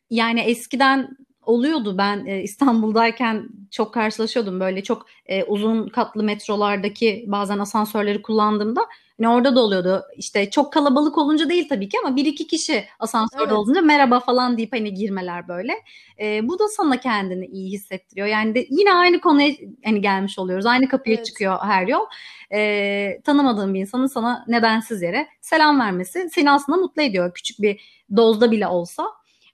yani 0.10 0.40
eskiden 0.40 1.18
oluyordu 1.46 1.98
ben 1.98 2.26
e, 2.26 2.42
İstanbul'dayken 2.42 3.50
çok 3.72 3.94
karşılaşıyordum 3.94 4.60
böyle 4.60 4.84
çok 4.84 5.06
e, 5.26 5.44
uzun 5.44 5.88
katlı 5.88 6.24
metrolardaki 6.24 7.26
bazen 7.28 7.60
asansörleri 7.60 8.22
kullandığımda 8.22 8.82
hani 9.20 9.30
orada 9.30 9.56
da 9.56 9.62
oluyordu 9.62 10.04
işte 10.18 10.50
çok 10.50 10.74
kalabalık 10.74 11.18
olunca 11.18 11.50
değil 11.50 11.70
tabii 11.70 11.90
ki 11.90 11.98
ama 12.06 12.16
bir 12.16 12.26
iki 12.26 12.48
kişi 12.48 12.86
asansörde 13.00 13.44
Evet. 13.44 13.54
olunca 13.54 13.82
merhaba 13.82 14.20
falan 14.20 14.58
deyip 14.58 14.74
hani 14.74 14.94
girmeler 14.94 15.48
böyle 15.48 15.74
E, 16.22 16.48
bu 16.48 16.60
da 16.60 16.68
sana 16.68 16.98
kendini 17.00 17.46
iyi 17.46 17.72
hissettiriyor 17.72 18.28
yani 18.28 18.56
de 18.56 18.68
yine 18.70 18.94
aynı 18.94 19.22
konuya 19.22 19.54
hani 19.86 20.02
gelmiş 20.02 20.40
oluyoruz 20.40 20.66
aynı 20.66 20.88
kapıya 20.88 21.16
Evet. 21.16 21.26
çıkıyor 21.26 21.58
her 21.64 21.88
yol 21.88 22.06
E, 22.54 23.22
tanımadığın 23.24 23.74
bir 23.74 23.80
insanın 23.80 24.08
sana 24.08 24.46
nedensiz 24.48 25.02
yere 25.02 25.28
selam 25.42 25.80
vermesi 25.80 26.30
seni 26.34 26.52
aslında 26.52 26.78
mutlu 26.78 27.02
ediyor 27.02 27.34
küçük 27.34 27.62
bir 27.62 27.82
dozda 28.16 28.52
bile 28.52 28.68
olsa. 28.68 29.08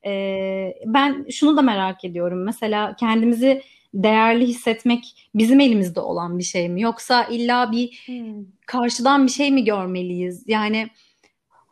Ee, 0.05 0.73
ben 0.85 1.25
şunu 1.31 1.57
da 1.57 1.61
merak 1.61 2.05
ediyorum. 2.05 2.43
Mesela 2.43 2.95
kendimizi 2.99 3.61
değerli 3.93 4.47
hissetmek 4.47 5.29
bizim 5.35 5.59
elimizde 5.59 5.99
olan 5.99 6.37
bir 6.39 6.43
şey 6.43 6.69
mi? 6.69 6.81
Yoksa 6.81 7.23
illa 7.23 7.71
bir 7.71 8.03
Hmm. 8.05 8.45
karşıdan 8.65 9.27
bir 9.27 9.31
şey 9.31 9.51
mi 9.51 9.63
görmeliyiz? 9.63 10.43
Yani 10.47 10.89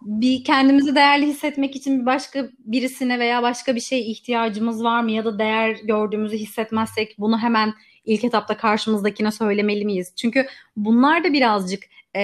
bir 0.01 0.43
kendimizi 0.43 0.95
değerli 0.95 1.25
hissetmek 1.27 1.75
için 1.75 2.01
bir 2.01 2.05
başka 2.05 2.49
birisine 2.59 3.19
veya 3.19 3.43
başka 3.43 3.75
bir 3.75 3.79
şeye 3.81 4.01
ihtiyacımız 4.01 4.83
var 4.83 5.01
mı? 5.01 5.11
Ya 5.11 5.25
da 5.25 5.39
değer 5.39 5.77
gördüğümüzü 5.83 6.37
hissetmezsek 6.37 7.15
bunu 7.19 7.39
hemen 7.39 7.73
ilk 8.05 8.23
etapta 8.23 8.57
karşımızdakine 8.57 9.31
söylemeli 9.31 9.85
miyiz? 9.85 10.13
Çünkü 10.15 10.47
bunlar 10.75 11.23
da 11.23 11.33
birazcık 11.33 11.83
e, 12.15 12.21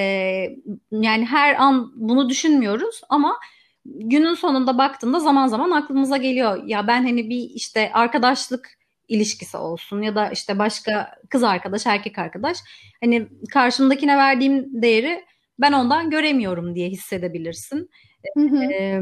yani 0.91 1.25
her 1.25 1.55
an 1.55 1.91
bunu 1.95 2.29
düşünmüyoruz 2.29 3.01
ama 3.09 3.39
günün 3.85 4.33
sonunda 4.33 4.77
baktığında 4.77 5.19
zaman 5.19 5.47
zaman 5.47 5.71
aklımıza 5.71 6.17
geliyor. 6.17 6.63
Ya 6.65 6.87
ben 6.87 7.03
hani 7.03 7.29
bir 7.29 7.49
işte 7.55 7.91
arkadaşlık 7.93 8.77
ilişkisi 9.07 9.57
olsun 9.57 10.01
ya 10.01 10.15
da 10.15 10.29
işte 10.29 10.59
başka 10.59 11.15
kız 11.29 11.43
arkadaş, 11.43 11.85
erkek 11.85 12.19
arkadaş 12.19 12.57
hani 13.03 13.27
karşımdakine 13.51 14.17
verdiğim 14.17 14.81
değeri 14.81 15.25
ben 15.59 15.71
ondan 15.71 16.09
göremiyorum 16.09 16.75
diye 16.75 16.89
hissedebilirsin. 16.89 17.89
Hı 18.37 18.43
hı. 18.43 18.63
Ee, 18.63 19.01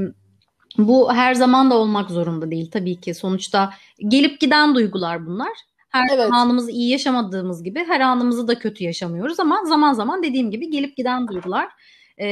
bu 0.77 1.13
her 1.13 1.33
zaman 1.33 1.71
da 1.71 1.77
olmak 1.77 2.09
zorunda 2.09 2.51
değil 2.51 2.71
tabii 2.71 3.01
ki. 3.01 3.13
Sonuçta 3.13 3.73
gelip 4.07 4.39
giden 4.39 4.75
duygular 4.75 5.25
bunlar. 5.25 5.51
Her 5.89 6.07
Evet. 6.15 6.29
anımızı 6.31 6.71
iyi 6.71 6.89
yaşamadığımız 6.89 7.63
gibi 7.63 7.85
her 7.87 7.99
anımızı 7.99 8.47
da 8.47 8.59
kötü 8.59 8.83
yaşamıyoruz 8.83 9.39
ama 9.39 9.65
zaman 9.65 9.93
zaman 9.93 10.23
dediğim 10.23 10.51
gibi 10.51 10.69
gelip 10.69 10.97
giden 10.97 11.27
duygular. 11.27 11.69
Ee, 12.17 12.27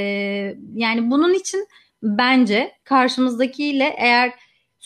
yani 0.73 1.11
bunun 1.11 1.33
için 1.33 1.67
bence 2.03 2.71
karşımızdakiyle 2.83 3.95
eğer 3.97 4.33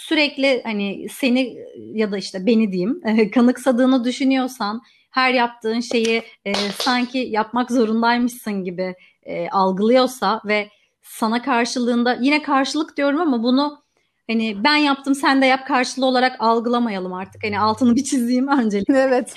sürekli 0.07 0.61
hani 0.63 1.07
seni 1.09 1.57
ya 1.93 2.11
da 2.11 2.17
işte 2.17 2.45
beni 2.45 2.71
diyeyim 2.71 3.01
kanıksadığını 3.33 4.03
düşünüyorsan 4.03 4.81
her 5.11 5.33
yaptığın 5.33 5.79
şeyi 5.79 6.23
e, 6.45 6.53
sanki 6.79 7.17
yapmak 7.17 7.71
zorundaymışsın 7.71 8.63
gibi 8.63 8.95
e, 9.23 9.49
algılıyorsa 9.49 10.41
ve 10.45 10.69
sana 11.01 11.41
karşılığında 11.41 12.17
yine 12.21 12.41
karşılık 12.41 12.97
diyorum 12.97 13.21
ama 13.21 13.43
bunu 13.43 13.83
hani 14.29 14.63
ben 14.63 14.75
yaptım 14.75 15.15
sen 15.15 15.41
de 15.41 15.45
yap 15.45 15.67
karşılığı 15.67 16.05
olarak 16.05 16.35
algılamayalım 16.39 17.13
artık. 17.13 17.43
Hani 17.43 17.59
altını 17.59 17.95
bir 17.95 18.03
çizeyim 18.03 18.47
öncelikle. 18.47 18.93
Evet. 18.99 19.33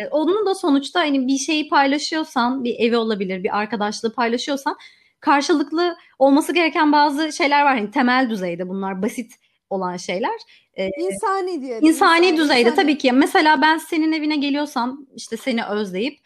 Ee, 0.00 0.08
onun 0.10 0.46
da 0.46 0.54
sonuçta 0.54 1.00
hani 1.00 1.26
bir 1.26 1.38
şeyi 1.38 1.68
paylaşıyorsan, 1.68 2.64
bir 2.64 2.74
evi 2.78 2.96
olabilir, 2.96 3.44
bir 3.44 3.58
arkadaşlığı 3.58 4.12
paylaşıyorsan 4.12 4.76
karşılıklı 5.20 5.96
olması 6.18 6.54
gereken 6.54 6.92
bazı 6.92 7.32
şeyler 7.32 7.62
var. 7.62 7.76
Hani 7.78 7.90
temel 7.90 8.30
düzeyde 8.30 8.68
bunlar 8.68 9.02
basit 9.02 9.32
olan 9.70 9.96
şeyler. 9.96 10.40
Ee, 10.74 10.90
İnsani 11.00 11.62
diyelim. 11.62 11.88
İnsani 11.88 12.26
İnsani, 12.26 12.36
düzeyde 12.36 12.60
insani. 12.60 12.76
tabii 12.76 12.98
ki. 12.98 13.12
Mesela 13.12 13.62
ben 13.62 13.78
senin 13.78 14.12
evine 14.12 14.36
geliyorsam 14.36 15.06
işte 15.16 15.36
seni 15.36 15.64
özleyip 15.64 16.18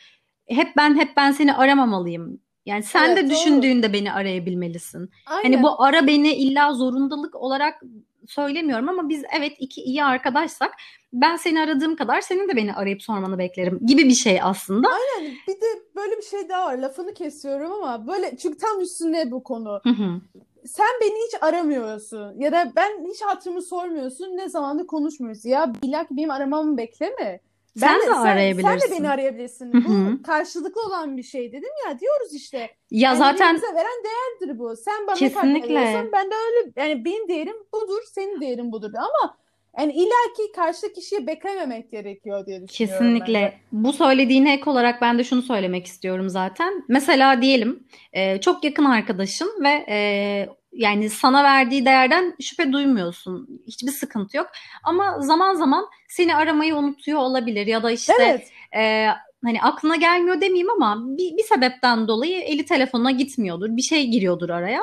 hep 0.49 0.77
ben 0.77 0.97
hep 0.97 1.17
ben 1.17 1.33
seni 1.33 1.55
aramamalıyım. 1.55 2.41
Yani 2.67 2.83
sen 2.83 3.09
Evet, 3.09 3.17
de 3.17 3.23
doğru. 3.23 3.31
düşündüğünde 3.31 3.93
beni 3.93 4.13
arayabilmelisin. 4.13 5.11
Aynen. 5.27 5.43
Hani 5.43 5.63
bu 5.63 5.83
ara 5.83 6.07
beni 6.07 6.35
illa 6.35 6.73
zorundalık 6.75 7.35
olarak 7.35 7.83
söylemiyorum 8.27 8.89
ama 8.89 9.09
biz 9.09 9.23
evet 9.39 9.53
iki 9.59 9.81
iyi 9.81 10.05
arkadaşsak 10.05 10.75
ben 11.13 11.37
seni 11.37 11.61
aradığım 11.61 11.97
kadar 11.97 12.21
senin 12.21 12.49
de 12.49 12.57
beni 12.57 12.75
arayıp 12.75 13.03
sormanı 13.03 13.39
beklerim 13.39 13.81
gibi 13.87 14.05
bir 14.05 14.15
şey 14.15 14.39
aslında. 14.43 14.89
Aynen. 14.89 15.33
Bir 15.49 15.53
de 15.55 15.67
böyle 15.97 16.17
bir 16.17 16.23
şey 16.23 16.49
daha 16.49 16.67
var. 16.67 16.79
Lafını 16.79 17.15
kesiyorum 17.15 17.73
ama 17.73 18.07
böyle 18.07 18.37
çünkü 18.37 18.59
tam 18.59 18.81
üstünde 18.81 19.31
bu 19.31 19.43
konu. 19.45 19.81
Hı 19.83 19.91
hı. 19.91 20.21
Sen 20.67 20.87
beni 21.01 21.27
hiç 21.27 21.35
aramıyorsun 21.43 22.41
ya 22.41 22.53
da 22.53 22.73
ben 22.77 23.07
hiç 23.11 23.23
hatırımı 23.23 23.63
sormuyorsun. 23.63 24.37
Ne 24.37 24.49
zamandır 24.49 24.87
konuşmuyoruz. 24.87 25.45
Ya 25.45 25.73
bilak 25.83 26.11
benim 26.11 26.31
aramamı 26.31 26.77
bekleme. 26.77 27.41
Sen 27.77 28.01
de 28.01 28.03
Sen 28.05 28.11
de 28.11 28.19
arayabilirsin. 28.19 28.91
beni 28.91 29.09
arayabilirsin. 29.11 29.73
Hı 29.73 29.79
hı. 29.79 30.13
Bu 30.19 30.23
karşılıklı 30.23 30.83
olan 30.83 31.17
bir 31.17 31.23
şey 31.23 31.53
dedim 31.53 31.71
ya 31.89 31.99
diyoruz 31.99 32.35
işte. 32.35 32.59
Ya 32.59 32.71
Yani 32.91 33.19
zaten 33.19 33.61
veren 33.75 34.05
değerdir 34.05 34.59
bu. 34.59 34.77
Sen 34.77 35.07
bana 35.07 35.17
Kesinlikle. 35.17 36.09
ben 36.13 36.31
de 36.31 36.35
öyle 36.35 36.73
yani 36.77 37.05
benim 37.05 37.29
değerim 37.29 37.57
budur, 37.73 38.03
senin 38.13 38.41
değerin 38.41 38.73
budur. 38.73 38.91
Ama 38.97 39.37
yani 39.79 39.93
illaki 39.93 40.53
karşı 40.57 40.93
kişiye 40.93 41.27
beklememek 41.27 41.91
gerekiyor 41.91 42.47
diye 42.47 42.69
düşünüyorum 42.69 42.99
ben 43.01 43.11
de. 43.11 43.19
Kesinlikle. 43.19 43.61
Bu 43.73 43.93
söylediğine 43.93 44.55
ek 44.55 44.71
olarak 44.71 45.03
ben 45.03 45.19
de 45.19 45.25
şunu 45.25 45.43
söylemek 45.43 45.87
istiyorum 45.87 46.29
zaten. 46.29 46.85
Mesela 46.89 47.43
diyelim 47.43 47.87
e, 48.13 48.41
çok 48.41 48.65
yakın 48.65 48.85
arkadaşın 48.85 49.51
ve 49.63 49.85
e, 49.89 50.49
yani 50.73 51.11
sana 51.11 51.45
verdiği 51.45 51.85
değerden 51.85 52.35
şüphe 52.41 52.73
duymuyorsun. 52.73 53.63
Hiçbir 53.67 53.91
sıkıntı 53.91 54.37
yok. 54.37 54.47
Ama 54.85 55.21
zaman 55.21 55.55
zaman 55.55 55.87
seni 56.09 56.37
aramayı 56.37 56.77
unutuyor 56.77 57.19
olabilir 57.19 57.67
ya 57.67 57.83
da 57.83 57.91
işte 57.91 58.13
Evet. 58.19 58.53
e, 58.77 59.09
hani 59.45 59.63
aklına 59.63 59.97
gelmiyor 59.97 60.41
demeyeyim 60.41 60.71
ama 60.71 60.97
bir, 61.19 61.37
bir 61.37 61.43
sebepten 61.43 62.09
dolayı 62.09 62.41
eli 62.41 62.65
telefonuna 62.65 63.11
gitmiyordur. 63.11 63.69
Bir 63.71 63.83
şey 63.83 64.07
giriyordur 64.07 64.51
araya. 64.51 64.81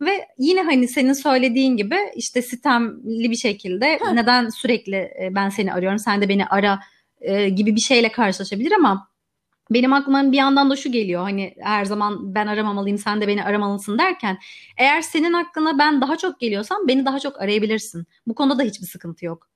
Ve 0.00 0.26
yine 0.38 0.62
hani 0.62 0.88
senin 0.88 1.12
söylediğin 1.12 1.76
gibi 1.76 1.96
işte 2.16 2.42
sitemli 2.42 3.30
bir 3.30 3.36
şekilde 3.36 3.86
Heh. 3.86 4.12
neden 4.12 4.48
sürekli 4.48 4.96
e, 4.96 5.28
ben 5.30 5.48
seni 5.48 5.72
arıyorum 5.72 5.98
sen 5.98 6.22
de 6.22 6.28
beni 6.28 6.46
ara 6.46 6.80
e, 7.20 7.48
gibi 7.48 7.76
bir 7.76 7.80
şeyle 7.80 8.12
karşılaşabilir 8.12 8.72
ama 8.72 9.10
benim 9.70 9.92
aklıma 9.92 10.32
bir 10.32 10.36
yandan 10.36 10.70
da 10.70 10.76
şu 10.76 10.92
geliyor 10.92 11.22
hani 11.22 11.54
her 11.60 11.84
zaman 11.84 12.34
ben 12.34 12.46
aramamalıyım 12.46 12.98
sen 12.98 13.20
de 13.20 13.28
beni 13.28 13.44
aramalısın 13.44 13.98
derken 13.98 14.38
eğer 14.76 15.00
senin 15.00 15.32
hakkında 15.32 15.78
ben 15.78 16.00
daha 16.00 16.16
çok 16.16 16.40
geliyorsam 16.40 16.88
beni 16.88 17.04
daha 17.04 17.18
çok 17.18 17.40
arayabilirsin. 17.40 18.06
Bu 18.26 18.34
konuda 18.34 18.58
da 18.58 18.62
hiçbir 18.62 18.86
sıkıntı 18.86 19.24
yok. 19.24 19.48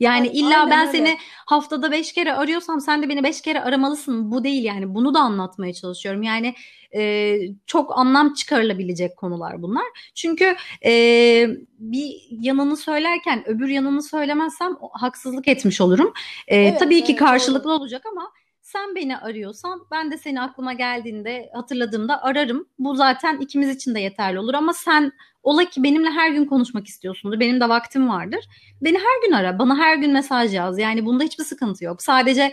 Yani 0.00 0.28
illa 0.28 0.58
Aynen 0.58 0.70
ben 0.70 0.88
öyle. 0.88 0.98
seni 0.98 1.18
haftada 1.46 1.90
beş 1.90 2.12
kere 2.12 2.32
arıyorsam 2.32 2.80
sen 2.80 3.02
de 3.02 3.08
beni 3.08 3.22
beş 3.22 3.40
kere 3.40 3.60
aramalısın. 3.60 4.30
Bu 4.30 4.44
değil 4.44 4.64
yani. 4.64 4.94
Bunu 4.94 5.14
da 5.14 5.20
anlatmaya 5.20 5.72
çalışıyorum. 5.74 6.22
Yani 6.22 6.54
e, 6.94 7.36
çok 7.66 7.98
anlam 7.98 8.34
çıkarılabilecek 8.34 9.16
konular 9.16 9.62
bunlar. 9.62 9.84
Çünkü 10.14 10.56
e, 10.84 10.92
bir 11.78 12.26
yanını 12.30 12.76
söylerken 12.76 13.48
öbür 13.48 13.68
yanını 13.68 14.02
söylemezsem 14.02 14.76
haksızlık 14.92 15.48
etmiş 15.48 15.80
olurum. 15.80 16.12
E, 16.48 16.56
evet, 16.56 16.78
tabii 16.78 17.04
ki 17.04 17.16
karşılıklı 17.16 17.70
doğru. 17.70 17.78
olacak 17.78 18.02
ama 18.12 18.32
sen 18.62 18.94
beni 18.94 19.18
arıyorsan 19.18 19.86
ben 19.90 20.10
de 20.10 20.18
seni 20.18 20.40
aklıma 20.40 20.72
geldiğinde 20.72 21.50
hatırladığımda 21.54 22.22
ararım. 22.22 22.68
Bu 22.78 22.96
zaten 22.96 23.40
ikimiz 23.40 23.68
için 23.76 23.94
de 23.94 24.00
yeterli 24.00 24.38
olur 24.38 24.54
ama 24.54 24.72
sen 24.72 25.12
ola 25.48 25.64
ki 25.64 25.82
benimle 25.82 26.10
her 26.10 26.30
gün 26.30 26.44
konuşmak 26.44 26.86
istiyorsundur. 26.86 27.40
Benim 27.40 27.60
de 27.60 27.68
vaktim 27.68 28.08
vardır. 28.08 28.44
Beni 28.82 28.98
her 28.98 29.26
gün 29.26 29.32
ara. 29.32 29.58
Bana 29.58 29.78
her 29.78 29.96
gün 29.96 30.12
mesaj 30.12 30.54
yaz. 30.54 30.78
Yani 30.78 31.06
bunda 31.06 31.24
hiçbir 31.24 31.44
sıkıntı 31.44 31.84
yok. 31.84 32.02
Sadece 32.02 32.52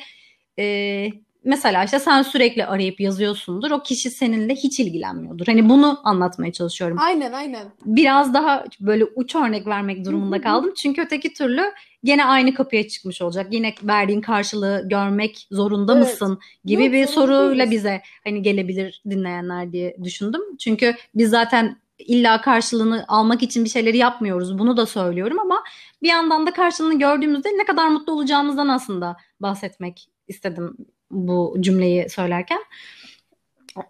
e, 0.59 1.07
mesela 1.43 1.83
işte 1.83 1.99
sen 1.99 2.21
sürekli 2.21 2.65
arayıp 2.65 2.99
yazıyorsundur. 2.99 3.71
O 3.71 3.83
kişi 3.83 4.09
seninle 4.09 4.55
hiç 4.55 4.79
ilgilenmiyordur. 4.79 5.45
Hani 5.45 5.69
bunu 5.69 5.99
anlatmaya 6.03 6.51
çalışıyorum. 6.51 6.97
Aynen 6.99 7.33
aynen. 7.33 7.67
Biraz 7.85 8.33
daha 8.33 8.65
böyle 8.79 9.05
uç 9.05 9.35
örnek 9.35 9.67
vermek 9.67 10.05
durumunda 10.05 10.41
kaldım. 10.41 10.73
Çünkü 10.77 11.01
öteki 11.01 11.33
türlü 11.33 11.63
gene 12.03 12.25
aynı 12.25 12.53
kapıya 12.53 12.87
çıkmış 12.87 13.21
olacak. 13.21 13.47
Yine 13.51 13.73
verdiğin 13.83 14.21
karşılığı 14.21 14.83
görmek 14.89 15.47
zorunda 15.51 15.97
evet. 15.97 16.03
mısın 16.03 16.39
gibi 16.65 16.83
Yok, 16.83 16.93
bir 16.93 17.05
soruyla 17.05 17.65
değiliz. 17.65 17.71
bize 17.71 18.01
hani 18.23 18.41
gelebilir 18.41 19.01
dinleyenler 19.09 19.71
diye 19.71 19.97
düşündüm. 20.03 20.41
Çünkü 20.59 20.95
biz 21.15 21.29
zaten 21.29 21.84
illa 21.99 22.41
karşılığını 22.41 23.05
almak 23.07 23.43
için 23.43 23.63
bir 23.63 23.69
şeyleri 23.69 23.97
yapmıyoruz. 23.97 24.59
Bunu 24.59 24.77
da 24.77 24.85
söylüyorum 24.85 25.39
ama 25.39 25.63
bir 26.01 26.09
yandan 26.09 26.47
da 26.47 26.53
karşılığını 26.53 26.99
gördüğümüzde 26.99 27.49
ne 27.49 27.65
kadar 27.65 27.87
mutlu 27.87 28.13
olacağımızdan 28.13 28.67
aslında 28.67 29.17
bahsetmek 29.39 30.09
istedim 30.27 30.77
bu 31.11 31.55
cümleyi 31.59 32.09
söylerken. 32.09 32.59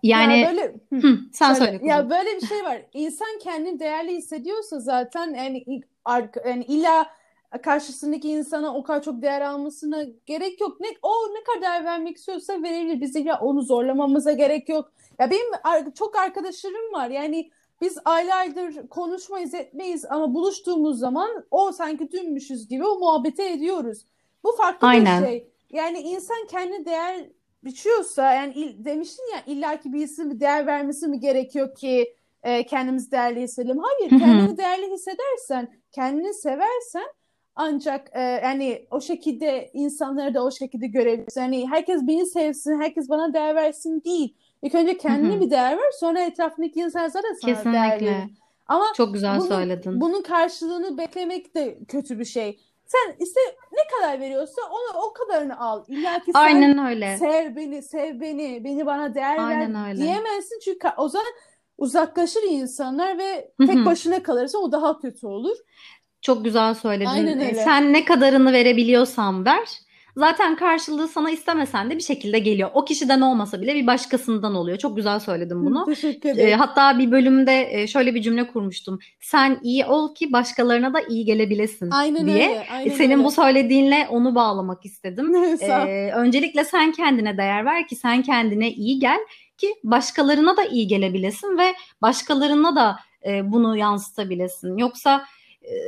Yani 0.03 0.39
ya 0.39 0.51
böyle, 0.51 0.75
hı, 0.93 1.19
sen 1.33 1.53
söyle. 1.53 1.71
söyle 1.71 1.87
ya 1.87 2.09
böyle 2.09 2.35
bir 2.35 2.47
şey 2.47 2.63
var. 2.63 2.81
İnsan 2.93 3.39
kendini 3.43 3.79
değerli 3.79 4.15
hissediyorsa 4.15 4.79
zaten 4.79 5.33
yani, 5.33 5.65
yani 6.45 6.63
illa 6.63 7.07
karşısındaki 7.63 8.29
insana 8.29 8.75
o 8.75 8.83
kadar 8.83 9.03
çok 9.03 9.21
değer 9.21 9.41
almasına 9.41 10.03
gerek 10.25 10.61
yok. 10.61 10.79
Ne 10.79 10.87
o 11.01 11.11
ne 11.33 11.43
kadar 11.43 11.61
değer 11.61 11.85
vermek 11.85 12.17
istiyorsa 12.17 12.63
verebilir. 12.63 13.01
Bizi 13.01 13.19
ya 13.19 13.39
onu 13.39 13.61
zorlamamıza 13.61 14.31
gerek 14.31 14.69
yok. 14.69 14.91
Ya 15.19 15.31
benim 15.31 15.91
çok 15.95 16.15
arkadaşlarım 16.15 16.93
var. 16.93 17.09
Yani 17.09 17.51
biz 17.81 17.97
aylardır 18.05 18.87
konuşmayız 18.87 19.53
etmeyiz 19.53 20.05
ama 20.05 20.33
buluştuğumuz 20.33 20.99
zaman 20.99 21.45
o 21.51 21.71
sanki 21.71 22.11
dünmüşüz 22.11 22.67
gibi 22.67 22.85
o 22.85 22.99
muhabbete 22.99 23.51
ediyoruz. 23.51 24.05
Bu 24.43 24.51
farklı 24.51 24.87
Aynen. 24.87 25.21
bir 25.21 25.27
şey. 25.27 25.47
Yani 25.71 25.99
insan 25.99 26.47
kendi 26.51 26.85
değer 26.85 27.25
biçiyorsa 27.63 28.33
yani 28.33 28.53
il, 28.53 28.85
demiştin 28.85 29.23
ya 29.33 29.43
illaki 29.47 29.93
birisinin 29.93 30.35
bir 30.35 30.39
değer 30.39 30.67
vermesi 30.67 31.07
mi 31.07 31.19
gerekiyor 31.19 31.75
ki 31.75 32.15
e, 32.43 32.65
kendimizi 32.65 33.11
değerli 33.11 33.41
hissedelim? 33.41 33.79
Hayır, 33.79 34.09
kendini 34.09 34.57
değerli 34.57 34.91
hissedersen, 34.91 35.73
kendini 35.91 36.33
seversen 36.33 37.07
ancak 37.55 38.09
e, 38.13 38.21
yani 38.21 38.87
o 38.91 39.01
şekilde 39.01 39.69
insanları 39.73 40.33
da 40.33 40.45
o 40.45 40.51
şekilde 40.51 40.87
görebilirsin. 40.87 41.41
Yani 41.41 41.69
herkes 41.69 42.07
beni 42.07 42.25
sevsin, 42.25 42.81
herkes 42.81 43.09
bana 43.09 43.33
değer 43.33 43.55
versin 43.55 44.03
değil. 44.03 44.35
İlk 44.65 44.75
önce 44.75 44.97
kendine 44.97 45.41
bir 45.41 45.49
değer 45.51 45.77
ver, 45.77 45.91
sonra 45.99 46.19
etrafındaki 46.19 46.79
insanlara 46.79 47.23
da 47.23 47.35
sana 47.41 47.53
Kesinlikle. 47.53 47.71
değer 47.71 48.01
verir. 48.01 48.31
Ama 48.67 48.85
çok 48.97 49.13
güzel 49.13 49.37
bunun, 49.39 49.47
söyledin. 49.47 50.01
Bunun 50.01 50.21
karşılığını 50.21 50.97
beklemek 50.97 51.55
de 51.55 51.79
kötü 51.87 52.19
bir 52.19 52.25
şey. 52.25 52.59
Sen 52.85 53.15
işte 53.25 53.39
ne 53.71 53.97
kadar 53.97 54.19
veriyorsa 54.19 54.61
onu 54.71 55.01
o 55.03 55.13
kadarını 55.13 55.59
al. 55.59 55.83
İlla 55.87 56.19
ki 56.19 56.31
sen 56.33 56.39
Aynen 56.39 56.85
öyle. 56.87 57.17
sev 57.17 57.55
beni, 57.55 57.83
sev 57.83 58.21
beni, 58.21 58.63
beni 58.63 58.85
bana 58.85 59.15
değer 59.15 59.37
Aynen 59.37 59.73
ver 59.73 59.89
öyle. 59.89 60.01
diyemezsin. 60.01 60.59
Çünkü 60.65 60.87
o 60.97 61.09
zaman 61.09 61.27
uzaklaşır 61.77 62.43
insanlar 62.49 63.17
ve 63.17 63.51
tek 63.65 63.85
başına 63.85 64.23
kalırsa 64.23 64.57
o 64.57 64.71
daha 64.71 64.99
kötü 64.99 65.27
olur. 65.27 65.57
Çok 66.21 66.43
güzel 66.45 66.73
söyledin. 66.73 67.09
Aynen 67.09 67.39
öyle. 67.39 67.53
Sen 67.53 67.93
ne 67.93 68.05
kadarını 68.05 68.53
verebiliyorsan 68.53 69.45
ver. 69.45 69.84
Zaten 70.17 70.55
karşılığı 70.55 71.07
sana 71.07 71.31
istemesen 71.31 71.89
de 71.89 71.95
bir 71.95 72.01
şekilde 72.01 72.39
geliyor. 72.39 72.69
O 72.73 72.85
kişiden 72.85 73.21
olmasa 73.21 73.61
bile 73.61 73.75
bir 73.75 73.87
başkasından 73.87 74.55
oluyor. 74.55 74.77
Çok 74.77 74.95
güzel 74.95 75.19
söyledin 75.19 75.65
bunu. 75.65 75.85
Teşekkür 75.85 76.29
ederim. 76.29 76.49
E, 76.49 76.55
hatta 76.55 76.99
bir 76.99 77.11
bölümde 77.11 77.67
e, 77.71 77.87
şöyle 77.87 78.15
bir 78.15 78.21
cümle 78.21 78.47
kurmuştum. 78.47 78.99
Sen 79.19 79.59
iyi 79.63 79.85
ol 79.85 80.15
ki 80.15 80.33
başkalarına 80.33 80.93
da 80.93 81.01
iyi 81.09 81.25
gelebilesin 81.25 81.91
aynen 81.91 82.27
diye. 82.27 82.49
Öyle, 82.49 82.65
aynen 82.71 82.95
Senin 82.95 83.15
öyle. 83.15 83.23
bu 83.23 83.31
söylediğinle 83.31 84.07
onu 84.09 84.35
bağlamak 84.35 84.85
istedim. 84.85 85.35
e, 85.61 86.11
öncelikle 86.15 86.63
sen 86.63 86.91
kendine 86.91 87.37
değer 87.37 87.65
ver 87.65 87.87
ki 87.87 87.95
sen 87.95 88.21
kendine 88.21 88.71
iyi 88.71 88.99
gel 88.99 89.19
ki 89.57 89.75
başkalarına 89.83 90.57
da 90.57 90.65
iyi 90.65 90.87
gelebilesin 90.87 91.57
ve 91.57 91.73
başkalarına 92.01 92.75
da 92.75 92.99
e, 93.25 93.51
bunu 93.51 93.77
yansıtabilesin. 93.77 94.77
Yoksa 94.77 95.15
e, 95.15 95.21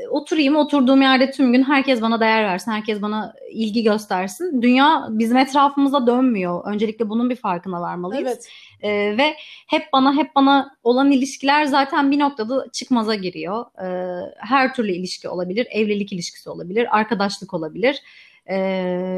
oturayım 0.10 0.56
oturduğum 0.56 1.02
yerde 1.02 1.32
tüm 1.32 1.54
gün 1.54 1.63
herkes 1.63 2.02
bana 2.02 2.20
değer 2.20 2.44
versin, 2.44 2.72
herkes 2.72 3.02
bana 3.02 3.34
ilgi 3.52 3.84
göstersin. 3.84 4.62
Dünya 4.62 5.08
bizim 5.10 5.38
etrafımıza 5.38 6.08
dönmüyor. 6.08 6.66
Öncelikle 6.66 7.10
bunun 7.10 7.30
bir 7.30 7.36
farkına 7.36 7.82
varmalıyız. 7.82 8.28
Evet. 8.28 8.48
Ee, 8.82 9.18
ve 9.18 9.36
hep 9.68 9.84
bana 9.94 10.16
hep 10.16 10.36
bana 10.36 10.78
olan 10.84 11.12
ilişkiler 11.12 11.66
zaten 11.66 12.12
bir 12.12 12.20
noktada 12.20 12.66
çıkmaza 12.74 13.16
giriyor. 13.16 13.66
Ee, 13.84 14.34
her 14.38 14.74
türlü 14.74 14.92
ilişki 14.92 15.30
olabilir, 15.30 15.68
evlilik 15.72 16.13
ilişkisi 16.13 16.50
olabilir, 16.50 16.98
arkadaşlık 16.98 17.54
olabilir. 17.54 18.02
Ee, 18.46 18.56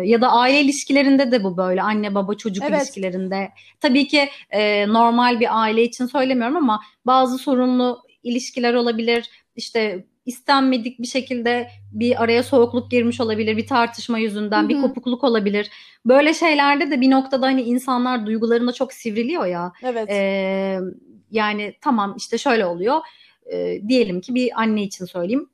ya 0.05 0.21
da 0.21 0.31
aile 0.31 0.61
ilişkilerinde 0.61 1.31
de 1.31 1.43
bu 1.43 1.57
böyle 1.57 1.81
anne 1.81 2.15
baba 2.15 2.33
çocuk 2.33 2.63
evet. 2.69 2.81
ilişkilerinde. 2.81 3.49
Tabii 3.79 4.07
ki 4.07 4.29
e, 4.49 4.87
normal 4.87 5.39
bir 5.39 5.61
aile 5.61 5.83
için 5.83 6.05
söylemiyorum 6.05 6.57
ama 6.57 6.81
bazı 7.05 7.37
sorunlu 7.37 8.03
ilişkiler 8.23 8.73
olabilir. 8.73 9.29
İşte 9.55 10.05
istenmedik 10.29 10.99
bir 10.99 11.07
şekilde 11.07 11.69
bir 11.91 12.23
araya 12.23 12.43
soğukluk 12.43 12.91
girmiş 12.91 13.21
olabilir, 13.21 13.57
bir 13.57 13.67
tartışma 13.67 14.19
yüzünden, 14.19 14.61
Hı-hı. 14.61 14.69
bir 14.69 14.81
kopukluk 14.81 15.23
olabilir. 15.23 15.69
Böyle 16.05 16.33
şeylerde 16.33 16.91
de 16.91 17.01
bir 17.01 17.11
noktada 17.11 17.45
hani 17.45 17.61
insanlar 17.61 18.25
duygularında 18.25 18.71
çok 18.71 18.93
sivriliyor 18.93 19.45
ya. 19.45 19.73
Evet. 19.83 20.09
Ee, 20.09 20.79
yani 21.31 21.73
tamam 21.81 22.15
işte 22.17 22.37
şöyle 22.37 22.65
oluyor. 22.65 22.99
Ee, 23.53 23.81
diyelim 23.87 24.21
ki 24.21 24.35
bir 24.35 24.61
anne 24.61 24.83
için 24.83 25.05
söyleyeyim 25.05 25.49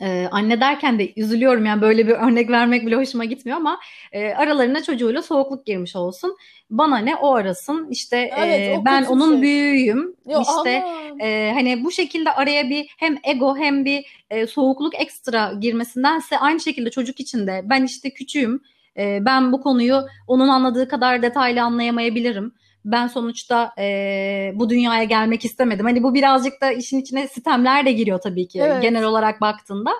ee, 0.00 0.28
anne 0.30 0.60
derken 0.60 0.98
de 0.98 1.12
üzülüyorum 1.16 1.66
yani 1.66 1.82
böyle 1.82 2.06
bir 2.06 2.12
örnek 2.12 2.50
vermek 2.50 2.86
bile 2.86 2.96
hoşuma 2.96 3.24
gitmiyor 3.24 3.58
ama 3.58 3.80
e, 4.12 4.34
aralarına 4.34 4.82
çocuğuyla 4.82 5.22
soğukluk 5.22 5.66
girmiş 5.66 5.96
olsun. 5.96 6.36
Bana 6.70 6.98
ne 6.98 7.16
o 7.16 7.34
arasın. 7.34 7.88
İşte 7.90 8.30
evet, 8.36 8.78
e, 8.78 8.84
ben 8.84 9.04
onun 9.04 9.32
şey. 9.32 9.42
büyüğüyüm. 9.42 10.16
Yo, 10.28 10.42
işte 10.42 10.84
e, 11.20 11.50
hani 11.54 11.84
bu 11.84 11.90
şekilde 11.90 12.32
araya 12.32 12.70
bir 12.70 12.94
hem 12.98 13.16
ego 13.24 13.56
hem 13.56 13.84
bir 13.84 14.04
e, 14.30 14.46
soğukluk 14.46 15.00
ekstra 15.00 15.52
girmesindense 15.60 16.38
aynı 16.38 16.60
şekilde 16.60 16.90
çocuk 16.90 17.20
için 17.20 17.46
de 17.46 17.60
ben 17.64 17.84
işte 17.84 18.10
küçüğüm. 18.10 18.62
E, 18.96 19.18
ben 19.24 19.52
bu 19.52 19.60
konuyu 19.60 20.02
onun 20.28 20.48
anladığı 20.48 20.88
kadar 20.88 21.22
detaylı 21.22 21.62
anlayamayabilirim 21.62 22.52
ben 22.84 23.06
sonuçta 23.06 23.72
e, 23.78 24.52
bu 24.54 24.70
dünyaya 24.70 25.04
gelmek 25.04 25.44
istemedim. 25.44 25.86
Hani 25.86 26.02
bu 26.02 26.14
birazcık 26.14 26.60
da 26.60 26.72
işin 26.72 27.00
içine 27.00 27.28
sistemler 27.28 27.86
de 27.86 27.92
giriyor 27.92 28.20
tabii 28.20 28.48
ki 28.48 28.60
evet. 28.60 28.82
genel 28.82 29.04
olarak 29.04 29.40
baktığında. 29.40 29.90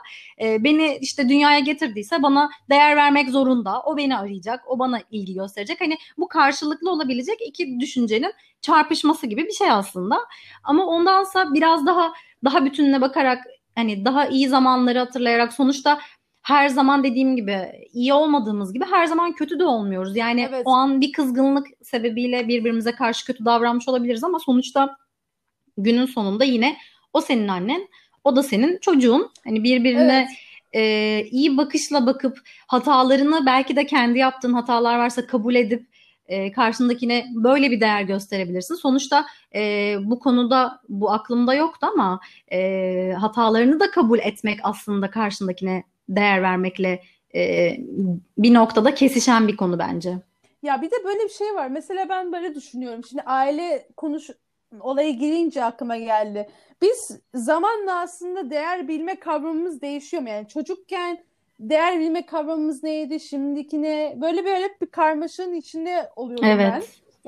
E, 0.40 0.64
beni 0.64 0.98
işte 1.00 1.28
dünyaya 1.28 1.58
getirdiyse 1.58 2.22
bana 2.22 2.50
değer 2.70 2.96
vermek 2.96 3.30
zorunda. 3.30 3.82
O 3.82 3.96
beni 3.96 4.16
arayacak, 4.16 4.60
o 4.66 4.78
bana 4.78 5.00
ilgi 5.10 5.34
gösterecek. 5.34 5.80
Hani 5.80 5.98
bu 6.18 6.28
karşılıklı 6.28 6.90
olabilecek 6.90 7.38
iki 7.46 7.80
düşüncenin 7.80 8.32
çarpışması 8.60 9.26
gibi 9.26 9.44
bir 9.44 9.52
şey 9.52 9.70
aslında. 9.70 10.18
Ama 10.64 10.86
ondansa 10.86 11.54
biraz 11.54 11.86
daha 11.86 12.12
daha 12.44 12.64
bütününe 12.64 13.00
bakarak 13.00 13.46
hani 13.74 14.04
daha 14.04 14.26
iyi 14.26 14.48
zamanları 14.48 14.98
hatırlayarak 14.98 15.52
sonuçta 15.52 15.98
her 16.42 16.68
zaman 16.68 17.04
dediğim 17.04 17.36
gibi 17.36 17.58
iyi 17.92 18.12
olmadığımız 18.12 18.72
gibi 18.72 18.84
her 18.90 19.06
zaman 19.06 19.32
kötü 19.32 19.58
de 19.58 19.64
olmuyoruz. 19.64 20.16
Yani 20.16 20.46
evet. 20.48 20.62
o 20.64 20.70
an 20.70 21.00
bir 21.00 21.12
kızgınlık 21.12 21.66
sebebiyle 21.82 22.48
birbirimize 22.48 22.92
karşı 22.92 23.26
kötü 23.26 23.44
davranmış 23.44 23.88
olabiliriz 23.88 24.24
ama 24.24 24.38
sonuçta 24.38 24.96
günün 25.78 26.06
sonunda 26.06 26.44
yine 26.44 26.76
o 27.12 27.20
senin 27.20 27.48
annen, 27.48 27.88
o 28.24 28.36
da 28.36 28.42
senin 28.42 28.78
çocuğun. 28.78 29.30
Hani 29.44 29.64
birbirine 29.64 30.28
evet. 30.72 30.84
e, 31.24 31.28
iyi 31.30 31.56
bakışla 31.56 32.06
bakıp 32.06 32.38
hatalarını 32.66 33.46
belki 33.46 33.76
de 33.76 33.86
kendi 33.86 34.18
yaptığın 34.18 34.52
hatalar 34.52 34.98
varsa 34.98 35.26
kabul 35.26 35.54
edip 35.54 35.86
e, 36.26 36.52
karşındakine 36.52 37.26
böyle 37.34 37.70
bir 37.70 37.80
değer 37.80 38.02
gösterebilirsin. 38.02 38.74
Sonuçta 38.74 39.26
e, 39.54 39.96
bu 40.02 40.18
konuda 40.18 40.80
bu 40.88 41.12
aklımda 41.12 41.54
yoktu 41.54 41.86
ama 41.92 42.20
e, 42.52 43.12
hatalarını 43.12 43.80
da 43.80 43.90
kabul 43.90 44.18
etmek 44.18 44.58
aslında 44.62 45.10
karşındakine 45.10 45.84
değer 46.16 46.42
vermekle 46.42 47.02
e, 47.34 47.76
bir 48.38 48.54
noktada 48.54 48.94
kesişen 48.94 49.48
bir 49.48 49.56
konu 49.56 49.78
bence. 49.78 50.18
Ya 50.62 50.82
bir 50.82 50.90
de 50.90 50.96
böyle 51.04 51.24
bir 51.24 51.28
şey 51.28 51.54
var. 51.54 51.68
Mesela 51.68 52.08
ben 52.08 52.32
böyle 52.32 52.54
düşünüyorum. 52.54 53.04
Şimdi 53.04 53.22
aile 53.22 53.88
konuş 53.96 54.30
olayı 54.80 55.18
girince 55.18 55.64
aklıma 55.64 55.96
geldi. 55.96 56.48
Biz 56.82 57.20
zamanla 57.34 58.00
aslında 58.00 58.50
değer 58.50 58.88
bilme 58.88 59.16
kavramımız 59.16 59.82
değişiyor 59.82 60.22
mu? 60.22 60.28
Yani 60.28 60.48
çocukken 60.48 61.24
değer 61.60 62.00
bilme 62.00 62.26
kavramımız 62.26 62.82
neydi, 62.82 63.20
şimdiki 63.20 63.82
ne? 63.82 64.16
Böyle 64.20 64.44
böyle 64.44 64.68
bir 64.80 64.86
karmaşanın 64.86 65.54
içinde 65.54 66.10
oluyorum 66.16 66.48
Evet. 66.48 66.72
ben. 66.72 66.82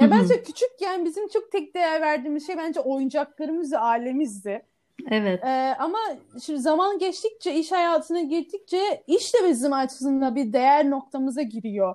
Ya 0.05 0.07
hı. 0.07 0.11
bence 0.11 0.43
küçükken 0.43 1.05
bizim 1.05 1.29
çok 1.29 1.53
tek 1.53 1.75
değer 1.75 2.01
verdiğimiz 2.01 2.47
şey 2.47 2.57
bence 2.57 2.81
oyuncaklarımız 2.81 3.73
ve 3.73 3.79
ailemizdi. 3.79 4.63
Evet. 5.11 5.45
Ee, 5.45 5.77
ama 5.79 5.99
şimdi 6.45 6.61
zaman 6.61 6.99
geçtikçe, 6.99 7.55
iş 7.55 7.73
hayatına 7.73 8.21
girdikçe 8.21 9.05
iş 9.07 9.35
de 9.35 9.39
bizim 9.49 9.73
açısından 9.73 10.37
bir 10.37 10.53
değer 10.53 10.91
noktamıza 10.91 11.43
giriyor. 11.43 11.95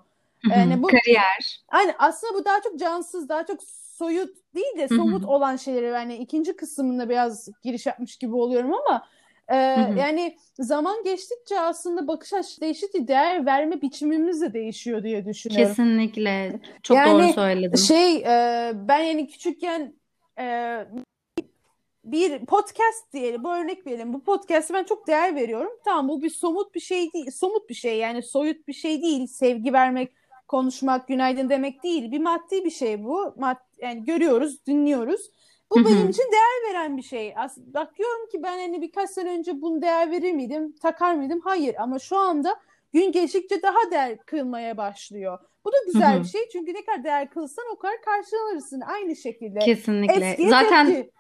Yani 0.50 0.84
bu 0.84 0.88
Kariyer. 0.88 1.62
Aynen 1.70 1.96
aslında 2.00 2.34
bu 2.34 2.46
daha 2.46 2.62
çok 2.62 2.80
cansız, 2.80 3.30
daha 3.30 3.46
çok 3.46 3.64
soyut 3.64 4.38
değil 4.56 4.78
de 4.78 4.88
somut 4.88 5.26
olan 5.26 5.56
şeyleri 5.56 5.86
yani 5.86 6.16
ikinci 6.16 6.56
kısmında 6.56 7.10
biraz 7.10 7.50
giriş 7.64 7.86
yapmış 7.86 8.18
gibi 8.18 8.36
oluyorum 8.36 8.74
ama 8.74 9.08
e, 9.48 9.56
yani 10.00 10.38
zaman 10.60 11.04
geçtikçe 11.04 11.60
aslında 11.60 12.08
bakış 12.08 12.34
açısı 12.34 12.62
değiştikçe 12.62 13.08
değer 13.08 13.46
verme 13.46 13.82
biçimimiz 13.82 14.42
de 14.42 14.54
değişiyor 14.54 15.04
diye 15.04 15.26
düşünüyorum. 15.26 15.68
Kesinlikle. 15.68 16.60
Çok 16.84 16.98
Yani 16.98 17.12
doğru 17.12 17.34
söyledin. 17.34 17.76
Şey 17.76 18.16
e, 18.16 18.72
ben 18.76 19.00
yani 19.00 19.28
küçükken 19.28 19.94
e, 20.40 20.78
bir 22.12 22.45
podcast 22.45 23.13
diyelim, 23.13 23.43
bu 23.43 23.54
örnek 23.54 23.88
verelim. 23.88 24.13
Bu 24.13 24.24
podcast'e 24.24 24.74
ben 24.74 24.84
çok 24.84 25.08
değer 25.08 25.36
veriyorum. 25.36 25.72
Tamam 25.86 26.08
bu 26.10 26.22
bir 26.22 26.30
somut 26.30 26.76
bir 26.76 26.80
şey 26.80 27.13
değil, 27.13 27.32
somut 27.32 27.69
bir 27.69 27.74
şey 27.74 27.98
yani 27.98 28.24
soyut 28.24 28.67
bir 28.67 28.74
şey 28.74 29.02
değil. 29.02 29.28
Sevgi 29.28 29.74
vermek, 29.74 30.12
konuşmak, 30.48 31.08
günaydın 31.08 31.50
demek 31.50 31.84
değil. 31.84 32.12
Bir 32.12 32.19
maddi 32.19 32.65
bir 32.65 32.72
şey 32.72 33.04
bu. 33.04 33.34
Mad 33.38 33.58
yani 33.78 34.06
görüyoruz, 34.06 34.65
dinliyoruz. 34.65 35.32
Bu 35.72 35.86
benim 35.86 36.10
için 36.10 36.24
değer 36.32 36.69
veren 36.69 36.98
bir 36.98 37.02
şey. 37.02 37.34
As 37.38 37.58
bakıyorum 37.58 38.30
ki 38.32 38.43
ben 38.43 38.58
hani 38.60 38.82
birkaç 38.82 39.10
sene 39.10 39.30
önce 39.30 39.62
bunu 39.62 39.82
değer 39.82 40.12
verir 40.12 40.32
miydim, 40.32 40.76
takar 40.82 41.15
mıydım? 41.15 41.41
Hayır 41.43 41.76
ama 41.80 42.00
şu 42.00 42.17
anda 42.17 42.60
gün 42.93 43.12
geçtikçe 43.12 43.62
daha 43.62 43.91
değer 43.91 44.17
kılmaya 44.17 44.78
başlıyor. 44.78 45.39
Bu 45.65 45.72
da 45.72 45.78
güzel 45.86 46.19
bir 46.19 46.28
şey 46.28 46.50
çünkü 46.52 46.74
ne 46.74 46.86
kadar 46.86 47.04
değer 47.04 47.30
kılsan 47.30 47.65
o 47.74 47.80
kadar 47.80 48.02
karşılanırsın 48.02 48.82
aynı 48.82 49.15
şekilde. 49.15 49.60
Kesinlikle. 49.60 50.30
Eskiye 50.30 50.50
Zaten 50.50 50.88
tepki. 50.88 51.18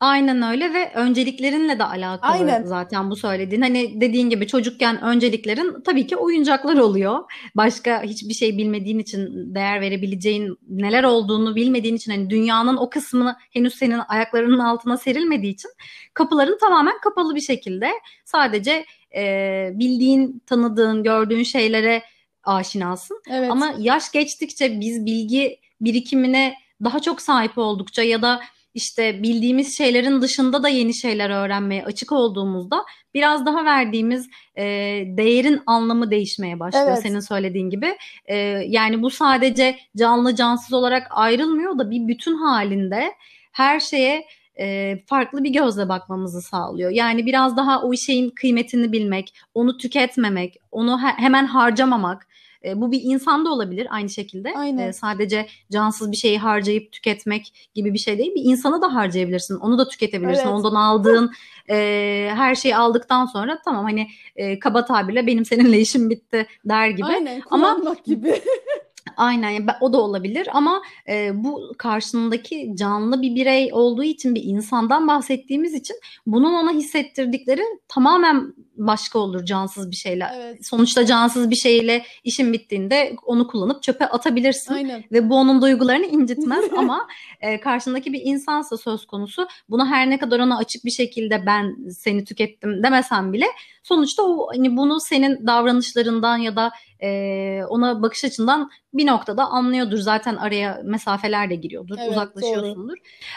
Aynen 0.00 0.42
öyle 0.42 0.74
ve 0.74 0.92
önceliklerinle 0.94 1.78
de 1.78 1.84
alakalı 1.84 2.32
Aynen. 2.32 2.64
zaten 2.64 3.10
bu 3.10 3.16
söylediğin. 3.16 3.62
Hani 3.62 4.00
dediğin 4.00 4.30
gibi 4.30 4.46
çocukken 4.46 5.02
önceliklerin 5.02 5.82
tabii 5.82 6.06
ki 6.06 6.16
oyuncaklar 6.16 6.76
oluyor. 6.76 7.20
Başka 7.54 8.02
hiçbir 8.02 8.34
şey 8.34 8.58
bilmediğin 8.58 8.98
için 8.98 9.54
değer 9.54 9.80
verebileceğin 9.80 10.58
neler 10.68 11.04
olduğunu 11.04 11.56
bilmediğin 11.56 11.96
için 11.96 12.12
hani 12.12 12.30
dünyanın 12.30 12.76
o 12.76 12.90
kısmını 12.90 13.36
henüz 13.50 13.74
senin 13.74 14.00
ayaklarının 14.08 14.58
altına 14.58 14.96
serilmediği 14.96 15.52
için 15.52 15.70
kapıların 16.14 16.58
tamamen 16.58 16.98
kapalı 16.98 17.34
bir 17.34 17.40
şekilde 17.40 17.90
sadece 18.24 18.84
e, 19.16 19.70
bildiğin, 19.74 20.42
tanıdığın, 20.46 21.02
gördüğün 21.02 21.42
şeylere 21.42 22.02
aşinasın. 22.44 23.22
Evet. 23.30 23.50
Ama 23.50 23.74
yaş 23.78 24.12
geçtikçe 24.12 24.80
biz 24.80 25.06
bilgi 25.06 25.60
birikimine 25.80 26.54
daha 26.84 27.00
çok 27.00 27.20
sahip 27.20 27.58
oldukça 27.58 28.02
ya 28.02 28.22
da 28.22 28.40
işte 28.74 29.22
bildiğimiz 29.22 29.76
şeylerin 29.78 30.22
dışında 30.22 30.62
da 30.62 30.68
yeni 30.68 30.94
şeyler 30.94 31.30
öğrenmeye 31.30 31.84
açık 31.84 32.12
olduğumuzda 32.12 32.84
biraz 33.14 33.46
daha 33.46 33.64
verdiğimiz 33.64 34.28
e, 34.56 34.64
değerin 35.06 35.62
anlamı 35.66 36.10
değişmeye 36.10 36.60
başlıyor 36.60 36.86
Evet. 36.88 37.02
senin 37.02 37.20
söylediğin 37.20 37.70
gibi. 37.70 37.96
E, 38.26 38.36
yani 38.68 39.02
bu 39.02 39.10
sadece 39.10 39.78
canlı 39.96 40.34
cansız 40.34 40.72
olarak 40.72 41.06
ayrılmıyor 41.10 41.78
da 41.78 41.90
bir 41.90 42.08
bütün 42.08 42.34
halinde 42.36 43.12
her 43.52 43.80
şeye 43.80 44.24
e, 44.58 44.96
farklı 45.06 45.44
bir 45.44 45.50
gözle 45.50 45.88
bakmamızı 45.88 46.42
sağlıyor. 46.42 46.90
Yani 46.90 47.26
biraz 47.26 47.56
daha 47.56 47.82
o 47.82 47.94
şeyin 47.96 48.30
kıymetini 48.30 48.92
bilmek, 48.92 49.34
onu 49.54 49.76
tüketmemek, 49.76 50.56
onu 50.70 51.02
he- 51.02 51.22
hemen 51.22 51.46
harcamamak. 51.46 52.28
E, 52.64 52.80
bu 52.80 52.92
bir 52.92 53.00
insanda 53.02 53.50
olabilir 53.50 53.86
aynı 53.90 54.08
şekilde. 54.08 54.52
Aynen. 54.56 54.88
E, 54.88 54.92
sadece 54.92 55.46
cansız 55.72 56.12
bir 56.12 56.16
şeyi 56.16 56.38
harcayıp 56.38 56.92
tüketmek 56.92 57.70
gibi 57.74 57.94
bir 57.94 57.98
şey 57.98 58.18
değil. 58.18 58.34
Bir 58.34 58.44
insanı 58.44 58.82
da 58.82 58.94
harcayabilirsin. 58.94 59.56
Onu 59.56 59.78
da 59.78 59.88
tüketebilirsin. 59.88 60.42
Evet. 60.42 60.52
Ondan 60.52 60.74
aldığın 60.74 61.30
e, 61.70 62.30
her 62.34 62.54
şeyi 62.54 62.76
aldıktan 62.76 63.26
sonra 63.26 63.58
tamam 63.64 63.84
hani 63.84 64.08
e, 64.36 64.58
kaba 64.58 64.84
tabirle 64.84 65.26
benim 65.26 65.44
seninle 65.44 65.80
işim 65.80 66.10
bitti 66.10 66.46
der 66.64 66.88
gibi. 66.88 67.06
Aynen 67.06 67.42
Ama- 67.50 67.74
kullanmak 67.74 68.04
gibi. 68.04 68.40
Aynen 69.16 69.66
o 69.80 69.92
da 69.92 70.00
olabilir 70.00 70.48
ama 70.52 70.82
e, 71.08 71.44
bu 71.44 71.72
karşındaki 71.78 72.72
canlı 72.74 73.22
bir 73.22 73.34
birey 73.34 73.70
olduğu 73.72 74.02
için 74.02 74.34
bir 74.34 74.42
insandan 74.44 75.08
bahsettiğimiz 75.08 75.74
için 75.74 75.96
bunun 76.26 76.54
ona 76.54 76.72
hissettirdikleri 76.72 77.62
tamamen 77.88 78.54
başka 78.76 79.18
olur 79.18 79.44
cansız 79.44 79.90
bir 79.90 79.96
şeyle. 79.96 80.26
Evet. 80.34 80.66
Sonuçta 80.66 81.06
cansız 81.06 81.50
bir 81.50 81.56
şeyle 81.56 82.04
işin 82.24 82.52
bittiğinde 82.52 83.16
onu 83.26 83.46
kullanıp 83.46 83.82
çöpe 83.82 84.06
atabilirsin 84.06 84.74
Aynen. 84.74 85.04
ve 85.12 85.30
bu 85.30 85.36
onun 85.36 85.62
duygularını 85.62 86.06
incitmez 86.06 86.64
ama 86.76 87.06
e, 87.40 87.60
karşındaki 87.60 88.12
bir 88.12 88.20
insansa 88.24 88.76
söz 88.76 89.06
konusu 89.06 89.46
buna 89.68 89.86
her 89.86 90.10
ne 90.10 90.18
kadar 90.18 90.40
ona 90.40 90.56
açık 90.56 90.84
bir 90.84 90.90
şekilde 90.90 91.46
ben 91.46 91.76
seni 91.90 92.24
tükettim 92.24 92.82
demesem 92.82 93.32
bile 93.32 93.46
sonuçta 93.82 94.22
o 94.22 94.48
hani 94.54 94.76
bunu 94.76 95.00
senin 95.00 95.46
davranışlarından 95.46 96.36
ya 96.36 96.56
da 96.56 96.70
e, 97.02 97.60
ona 97.68 98.02
bakış 98.02 98.24
açından 98.24 98.70
bir 98.94 99.06
noktada 99.06 99.44
anlıyordur. 99.44 99.98
Zaten 99.98 100.36
araya 100.36 100.80
mesafeler 100.84 101.50
de 101.50 101.54
giriyordur, 101.54 101.96
Evet, 101.98 102.10
uzaklaşıyorsundur. 102.10 102.96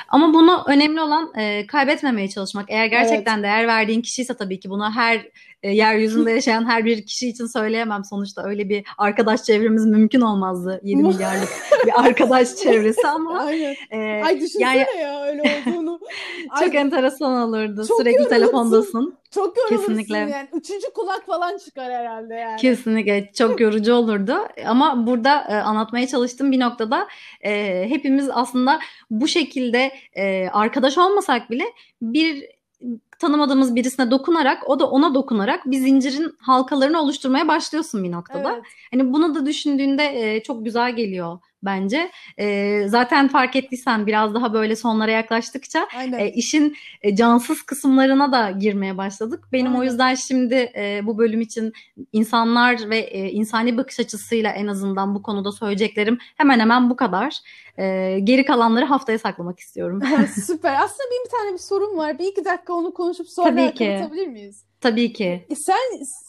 Ama 0.10 0.34
bunu 0.34 0.64
önemli 0.68 1.02
olan 1.02 1.34
e, 1.38 1.68
kaybetmemeye 1.68 2.30
çalışmak. 2.30 2.66
Eğer 2.70 2.86
gerçekten 2.86 3.44
değer 3.44 3.68
verdiğin 3.68 4.02
kişiyse 4.02 4.34
tabii 4.34 4.60
ki 4.60 4.70
bunu 4.70 4.92
her 4.92 5.27
e, 5.64 5.72
yeryüzünde 5.72 6.32
yaşayan 6.32 6.66
her 6.70 6.86
bir 6.86 7.06
kişi 7.06 7.28
için 7.30 7.46
söyleyemem. 7.46 8.04
Sonuçta 8.04 8.44
öyle 8.44 8.70
bir 8.70 8.84
arkadaş 8.98 9.44
çevremiz 9.44 9.86
mümkün 9.86 10.22
olmazdı. 10.22 10.82
7 10.84 11.02
milyarlık 11.04 11.50
bir 11.86 12.02
arkadaş 12.06 12.56
çevresi 12.64 13.08
ama 13.08 13.40
Aynen. 13.40 13.76
e, 13.92 14.24
Ay 14.26 14.36
düşünsene 14.42 14.64
yani- 14.78 15.02
ya 15.02 15.24
öyle 15.24 15.42
olduğunu. 15.42 16.00
çok 16.60 16.76
Ay, 16.76 16.82
enteresan 16.82 17.50
olurdu. 17.50 17.86
Çok 17.88 17.98
Sürekli 17.98 18.16
yorulursun. 18.18 18.36
telefondasın. 18.36 19.18
çok 19.32 19.58
yorulursun 19.58 19.78
Kesinlikle. 19.88 20.18
yani. 20.18 20.48
Üçüncü 20.54 20.94
kulak 20.94 21.26
falan 21.26 21.58
çıkar 21.58 21.92
herhalde 21.92 22.34
yani. 22.34 22.58
Kesinlikle 22.62 23.32
çok 23.38 23.62
yorucu 23.62 23.94
olurdu 23.94 24.36
ama 24.66 25.08
burada 25.08 25.44
e, 25.50 25.54
anlatmaya 25.56 26.08
çalıştığım 26.08 26.52
bir 26.52 26.60
noktada 26.60 27.08
e, 27.46 27.86
hepimiz 27.90 28.30
aslında 28.34 28.80
bu 29.12 29.28
şekilde 29.28 29.92
e, 30.14 30.48
arkadaş 30.54 30.98
olmasak 30.98 31.52
bile 31.52 31.64
bir 32.02 32.57
tanımadığımız 33.20 33.76
birisine 33.76 34.12
dokunarak 34.12 34.70
o 34.70 34.80
da 34.80 34.90
ona 34.90 35.14
dokunarak 35.14 35.66
bir 35.66 35.78
zincirin 35.78 36.36
halkalarını 36.40 37.02
oluşturmaya 37.02 37.48
başlıyorsun 37.48 38.04
bir 38.04 38.12
noktada. 38.12 38.54
Evet. 38.54 38.64
Hani 38.92 39.14
bunu 39.14 39.36
da 39.36 39.46
düşündüğünde 39.46 40.36
e, 40.36 40.44
çok 40.44 40.66
güzel 40.66 40.96
geliyor 40.96 41.40
bence. 41.64 42.12
E, 42.38 42.84
zaten 42.88 43.28
fark 43.28 43.56
ettiysen 43.56 44.08
biraz 44.08 44.34
daha 44.34 44.54
böyle 44.54 44.76
sonlara 44.76 45.12
yaklaştıkça 45.12 45.88
Aynen. 45.98 46.20
e, 46.20 46.32
işin 46.32 46.76
e, 47.02 47.16
cansız 47.16 47.62
kısımlarına 47.62 48.32
da 48.32 48.52
girmeye 48.52 48.98
başladık. 48.98 49.48
Benim 49.54 49.76
o 49.76 49.80
Aynen. 49.80 49.92
yüzden 49.92 50.16
şimdi 50.16 50.72
e, 50.76 51.02
bu 51.04 51.18
bölüm 51.18 51.42
için 51.42 51.74
insanlar 52.14 52.90
ve 52.90 52.98
e, 52.98 53.32
insani 53.32 53.78
bakış 53.78 54.00
açısıyla 54.00 54.52
en 54.52 54.68
azından 54.68 55.16
bu 55.16 55.22
konuda 55.24 55.52
söyleyeceklerim 55.52 56.18
hemen 56.38 56.60
hemen 56.60 56.90
bu 56.90 56.96
kadar. 56.96 57.40
E, 57.78 58.20
geri 58.24 58.46
kalanları 58.46 58.86
haftaya 58.86 59.20
saklamak 59.20 59.60
istiyorum. 59.60 60.02
Süper. 60.46 60.74
Aslında 60.74 61.10
benim 61.12 61.26
bir 61.26 61.30
tane 61.30 61.54
bir 61.54 61.64
sorum 61.64 61.98
var. 61.98 62.20
Bir 62.20 62.26
iki 62.26 62.46
dakika 62.46 62.74
onu 62.74 62.94
konuşup 62.94 63.30
sonra 63.30 63.74
kapatabilir 63.74 64.28
miyiz? 64.28 64.64
Tabii 64.82 65.14
ki. 65.14 65.46
E 65.50 65.56
Sen 65.56 65.76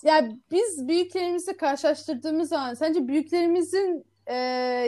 yani 0.04 0.36
biz 0.50 0.88
büyüklerimizle 0.88 1.56
karşılaştırdığımız 1.56 2.48
zaman 2.48 2.74
sence 2.74 3.08
büyüklerimizin 3.08 4.04
e, 4.28 4.34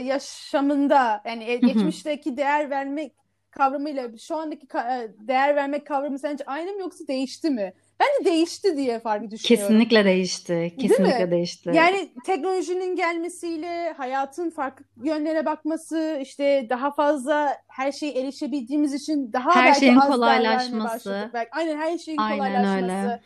yaşamında 0.05 1.23
yani 1.27 1.45
e, 1.45 1.57
geçmişteki 1.57 2.37
değer 2.37 2.71
vermek 2.71 3.13
kavramıyla 3.51 4.09
şu 4.19 4.37
andaki 4.37 4.67
ka- 4.67 5.05
e, 5.05 5.29
değer 5.29 5.57
vermek 5.57 5.87
kavramı 5.87 6.19
sence 6.19 6.45
aynı 6.47 6.73
mı 6.73 6.81
yoksa 6.81 7.07
değişti 7.09 7.51
mi? 7.51 7.73
Bence 8.01 8.31
değişti 8.31 8.77
diye 8.77 9.01
fark 9.01 9.31
düşünüyorum. 9.31 9.69
Kesinlikle 9.69 10.05
değişti. 10.05 10.75
Kesinlikle 10.81 11.31
değişti. 11.31 11.71
Yani 11.75 12.09
teknolojinin 12.27 12.97
gelmesiyle 12.97 13.93
hayatın 13.93 14.51
farklı 14.51 14.85
yönlere 15.05 15.47
bakması, 15.47 16.19
işte 16.23 16.67
daha 16.71 16.91
fazla 16.91 17.57
her 17.69 17.93
şeye 17.93 18.13
erişebildiğimiz 18.13 18.95
için 18.95 19.33
daha 19.33 19.55
Her 19.55 19.67
belki 19.67 19.81
şeyin 19.81 19.97
az 19.97 20.07
kolaylaşması. 20.09 21.31
Belki, 21.35 21.51
aynen 21.53 21.77
her 21.79 21.99
şeyin 21.99 22.19
Aynen 22.19 22.39
kolaylaşması. 22.39 22.95
öyle. 22.95 23.21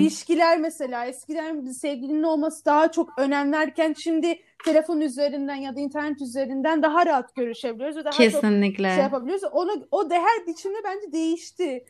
İlişkiler 0.00 0.58
mesela 0.58 1.06
eskiden 1.06 1.66
sevgilinin 1.66 2.22
olması 2.22 2.64
daha 2.64 2.92
çok 2.92 3.18
önemlerken 3.18 3.94
şimdi 3.98 4.38
telefon 4.64 5.00
üzerinden 5.00 5.54
ya 5.54 5.76
da 5.76 5.80
internet 5.80 6.22
üzerinden 6.22 6.82
daha 6.82 7.06
rahat 7.06 7.34
görüşebiliyoruz 7.34 7.96
ve 7.96 8.04
daha 8.04 8.12
çok 8.12 8.20
Kesinlikle. 8.20 8.88
şey 8.88 8.98
yapabiliyoruz. 9.02 9.44
Onu, 9.52 9.70
o 9.90 10.10
değer 10.10 10.46
biçimi 10.46 10.74
bence 10.84 11.12
değişti. 11.12 11.84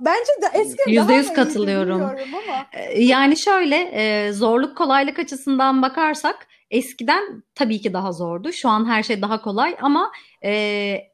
Bence 0.00 0.32
de 0.42 0.58
eskiden 0.58 0.92
Yüzde 0.92 1.14
yüz 1.14 1.32
katılıyorum. 1.32 2.02
ama 2.02 2.66
E, 2.72 3.02
Yani 3.02 3.36
şöyle 3.36 3.76
e, 3.76 4.32
zorluk 4.32 4.76
kolaylık 4.78 5.18
açısından 5.18 5.82
bakarsak 5.82 6.46
eskiden 6.70 7.42
tabii 7.54 7.80
ki 7.80 7.92
daha 7.92 8.12
zordu. 8.12 8.52
Şu 8.52 8.68
an 8.68 8.88
her 8.88 9.02
şey 9.02 9.22
daha 9.22 9.42
kolay 9.42 9.76
ama 9.80 10.12
e, 10.44 10.50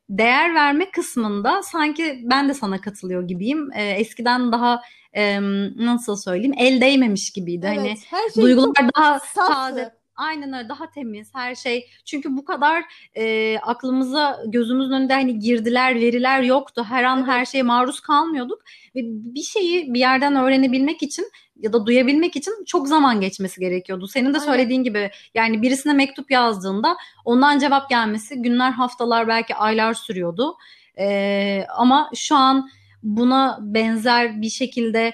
değer 0.09 0.55
verme 0.55 0.91
kısmında 0.91 1.63
sanki 1.63 2.21
ben 2.25 2.49
de 2.49 2.55
sana 2.55 2.81
katılıyor 2.81 3.29
gibiyim. 3.29 3.73
E, 3.73 3.91
eskiden 3.91 4.53
daha 4.53 4.83
e, 5.13 5.41
nasıl 5.77 6.17
söyleyeyim 6.17 6.55
el 6.59 6.81
değmemiş 6.81 7.31
gibiydi. 7.33 7.67
Evet, 7.69 7.79
hani 7.79 7.95
her 8.11 8.31
şey 8.31 8.43
duygular 8.43 8.67
çok 8.75 8.97
daha 8.97 9.19
saftı. 9.19 9.53
taze. 9.53 10.00
Aynen 10.21 10.53
öyle 10.53 10.69
daha 10.69 10.91
temiz 10.91 11.35
her 11.35 11.55
şey. 11.55 11.91
Çünkü 12.05 12.37
bu 12.37 12.45
kadar 12.45 12.85
e, 13.17 13.59
aklımıza 13.59 14.43
gözümüzün 14.47 14.93
önünde 14.93 15.13
hani 15.15 15.39
girdiler 15.39 15.95
veriler 15.95 16.43
yoktu. 16.43 16.87
Her 16.89 17.05
an 17.05 17.19
Evet. 17.19 17.29
her 17.29 17.45
şeye 17.45 17.63
maruz 17.63 18.01
kalmıyorduk. 18.01 18.63
Ve 18.95 19.01
bir 19.05 19.43
şeyi 19.43 19.95
bir 19.95 19.99
yerden 19.99 20.37
öğrenebilmek 20.37 21.03
için 21.03 21.25
ya 21.57 21.73
da 21.73 21.87
duyabilmek 21.87 22.37
için 22.37 22.65
çok 22.67 22.89
zaman 22.89 23.21
geçmesi 23.21 23.61
gerekiyordu. 23.61 24.09
Senin 24.09 24.35
de 24.35 24.39
Aynen. 24.39 24.53
söylediğin 24.53 24.85
gibi 24.85 25.11
yani 25.35 25.63
birisine 25.63 25.93
mektup 25.93 26.31
yazdığında 26.31 26.97
ondan 27.25 27.59
cevap 27.59 27.91
gelmesi 27.91 28.43
günler 28.43 28.71
haftalar 28.71 29.29
belki 29.29 29.55
aylar 29.55 29.95
sürüyordu. 29.95 30.57
E, 30.99 31.65
ama 31.77 32.11
şu 32.15 32.37
an 32.37 32.71
buna 33.03 33.59
benzer 33.61 34.43
bir 34.43 34.51
şekilde 34.51 35.13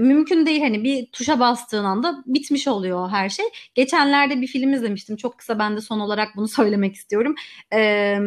mümkün 0.00 0.46
değil 0.46 0.60
hani 0.60 0.84
bir 0.84 1.06
tuşa 1.12 1.40
bastığın 1.40 1.84
anda 1.84 2.22
bitmiş 2.26 2.68
oluyor 2.68 3.08
her 3.10 3.28
şey. 3.28 3.46
Geçenlerde 3.74 4.40
bir 4.40 4.46
film 4.46 4.72
izlemiştim. 4.72 5.16
Çok 5.16 5.38
kısa 5.38 5.58
ben 5.58 5.76
de 5.76 5.80
son 5.80 6.00
olarak 6.00 6.28
bunu 6.36 6.48
söylemek 6.58 6.94
istiyorum. 6.94 7.34
Ee, 7.72 8.18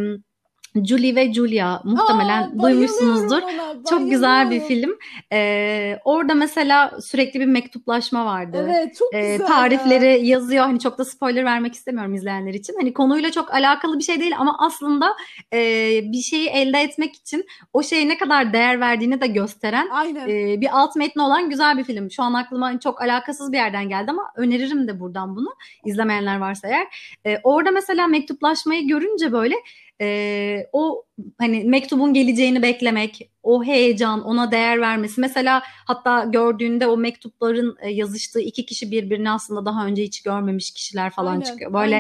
Julie 0.86 1.16
ve 1.16 1.34
Julia 1.34 1.82
muhtemelen 1.84 2.42
Aa, 2.44 2.60
duymuşsunuzdur. 2.64 3.42
ona, 3.42 3.84
Çok 3.90 4.10
güzel 4.10 4.52
bir 4.52 4.60
film. 4.62 4.98
Ee, 5.34 6.00
orada 6.06 6.34
mesela 6.34 6.92
sürekli 7.02 7.40
bir 7.40 7.46
mektuplaşma 7.46 8.26
vardı. 8.26 8.70
Evet 8.70 8.96
çok 8.96 9.14
Ee, 9.14 9.20
güzel 9.22 9.40
ya. 9.40 9.46
tarifleri 9.46 10.28
yazıyor. 10.28 10.66
Hani 10.66 10.80
çok 10.80 10.98
da 10.98 11.06
spoiler 11.06 11.46
vermek 11.46 11.74
istemiyorum 11.74 12.14
izleyenler 12.14 12.54
için. 12.54 12.76
Hani 12.80 12.94
konuyla 12.94 13.32
çok 13.32 13.54
alakalı 13.54 14.00
bir 14.00 14.04
şey 14.04 14.20
değil 14.20 14.34
ama 14.38 14.56
aslında 14.60 15.16
e, 15.54 15.60
bir 16.04 16.22
şeyi 16.22 16.48
elde 16.50 16.80
etmek 16.82 17.16
için 17.16 17.46
o 17.74 17.84
şeye 17.84 18.08
ne 18.08 18.18
kadar 18.18 18.54
değer 18.54 18.80
verdiğini 18.80 19.22
de 19.22 19.28
gösteren 19.28 19.88
Aynen. 19.92 20.30
e, 20.30 20.62
bir 20.62 20.68
alt 20.72 20.96
metni 20.96 21.22
olan 21.22 21.50
güzel 21.50 21.78
bir 21.78 21.84
film. 21.84 22.12
Şu 22.12 22.24
an 22.24 22.34
aklıma 22.34 22.80
çok 22.80 23.02
alakasız 23.02 23.52
bir 23.52 23.58
yerden 23.58 23.90
geldi 23.90 24.12
ama 24.12 24.24
öneririm 24.36 24.88
de 24.88 25.00
buradan 25.00 25.36
bunu 25.36 25.50
izlemeyenler 25.86 26.38
varsa 26.38 26.68
eğer. 26.68 26.88
E, 27.26 27.40
orada 27.44 27.72
mesela 27.72 28.08
mektuplaşmayı 28.08 28.88
görünce 28.88 29.32
böyle 29.32 29.56
e, 30.02 30.68
o 30.74 31.06
hani 31.38 31.64
mektubun 31.64 32.14
geleceğini 32.14 32.62
beklemek, 32.62 33.30
o 33.44 33.64
heyecan, 33.64 34.24
ona 34.24 34.52
değer 34.52 34.82
vermesi. 34.82 35.22
Mesela 35.22 35.64
hatta 35.66 36.24
gördüğünde 36.24 36.88
o 36.88 36.98
mektupların 36.98 37.78
e, 37.82 37.90
yazıştığı 37.90 38.40
iki 38.40 38.66
kişi 38.66 38.92
birbirini 38.92 39.32
aslında 39.32 39.66
daha 39.66 39.86
önce 39.86 40.04
hiç 40.04 40.22
görmemiş 40.22 40.72
kişiler 40.72 41.10
falan 41.10 41.32
Aynen, 41.32 41.42
çıkıyor. 41.46 41.74
Böyle 41.74 41.96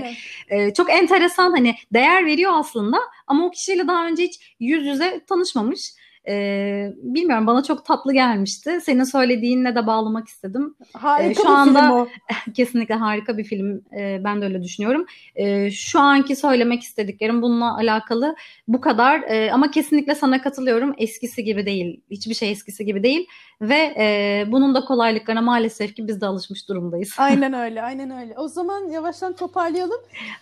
aynen. 0.49 0.67
e, 0.67 0.73
çok 0.73 0.89
enteresan 0.89 1.51
hani 1.51 1.75
değer 1.93 2.25
veriyor 2.25 2.51
aslında 2.55 2.97
ama 3.27 3.45
o 3.45 3.51
kişiyle 3.51 3.87
daha 3.87 4.07
önce 4.07 4.23
hiç 4.23 4.55
yüz 4.59 4.85
yüze 4.85 5.21
tanışmamış. 5.27 5.93
E, 6.27 6.93
bilmiyorum 7.01 7.47
bana 7.47 7.63
çok 7.63 7.85
tatlı 7.85 8.13
gelmişti. 8.13 8.79
Senin 8.81 9.03
söylediğinle 9.03 9.75
de 9.75 9.87
bağlamak 9.87 10.27
istedim. 10.27 10.75
Harika 10.93 11.29
Ee, 11.29 11.33
şu 11.33 11.43
bir 11.43 11.47
anda- 11.47 11.79
film 11.81 11.91
o. 11.91 12.07
Kesinlikle 12.53 12.95
harika 12.95 13.37
bir 13.37 13.43
film. 13.43 13.81
E, 13.97 14.21
ben 14.23 14.41
de 14.41 14.45
öyle 14.45 14.63
düşünüyorum. 14.63 15.05
E, 15.35 15.71
şu 15.71 15.99
anki 15.99 16.35
söylemek 16.35 16.83
istediklerim 16.83 17.41
bununla 17.41 17.77
alakalı 17.77 18.35
bu 18.67 18.81
kadar. 18.81 19.21
E, 19.21 19.51
ama 19.51 19.71
kesinlikle 19.71 20.15
sana 20.15 20.41
katılıyorum. 20.41 20.93
Eskisi 20.97 21.43
gibi 21.43 21.65
değil. 21.65 22.01
Hiçbir 22.11 22.33
şey 22.33 22.51
eskisi 22.51 22.85
gibi 22.85 23.03
değil. 23.03 23.27
Ve 23.61 23.75
e, 23.97 24.45
bunun 24.47 24.75
da 24.75 24.85
kolaylıklarına 24.85 25.41
maalesef 25.41 25.95
ki 25.95 26.07
biz 26.07 26.21
de 26.21 26.25
alışmış 26.25 26.69
durumdayız. 26.69 27.13
Aynen 27.17 27.53
öyle, 27.53 27.81
aynen 27.81 28.11
öyle. 28.21 28.33
O 28.37 28.47
zaman 28.47 28.89
yavaştan 28.89 29.33
toparlayalım. 29.35 29.99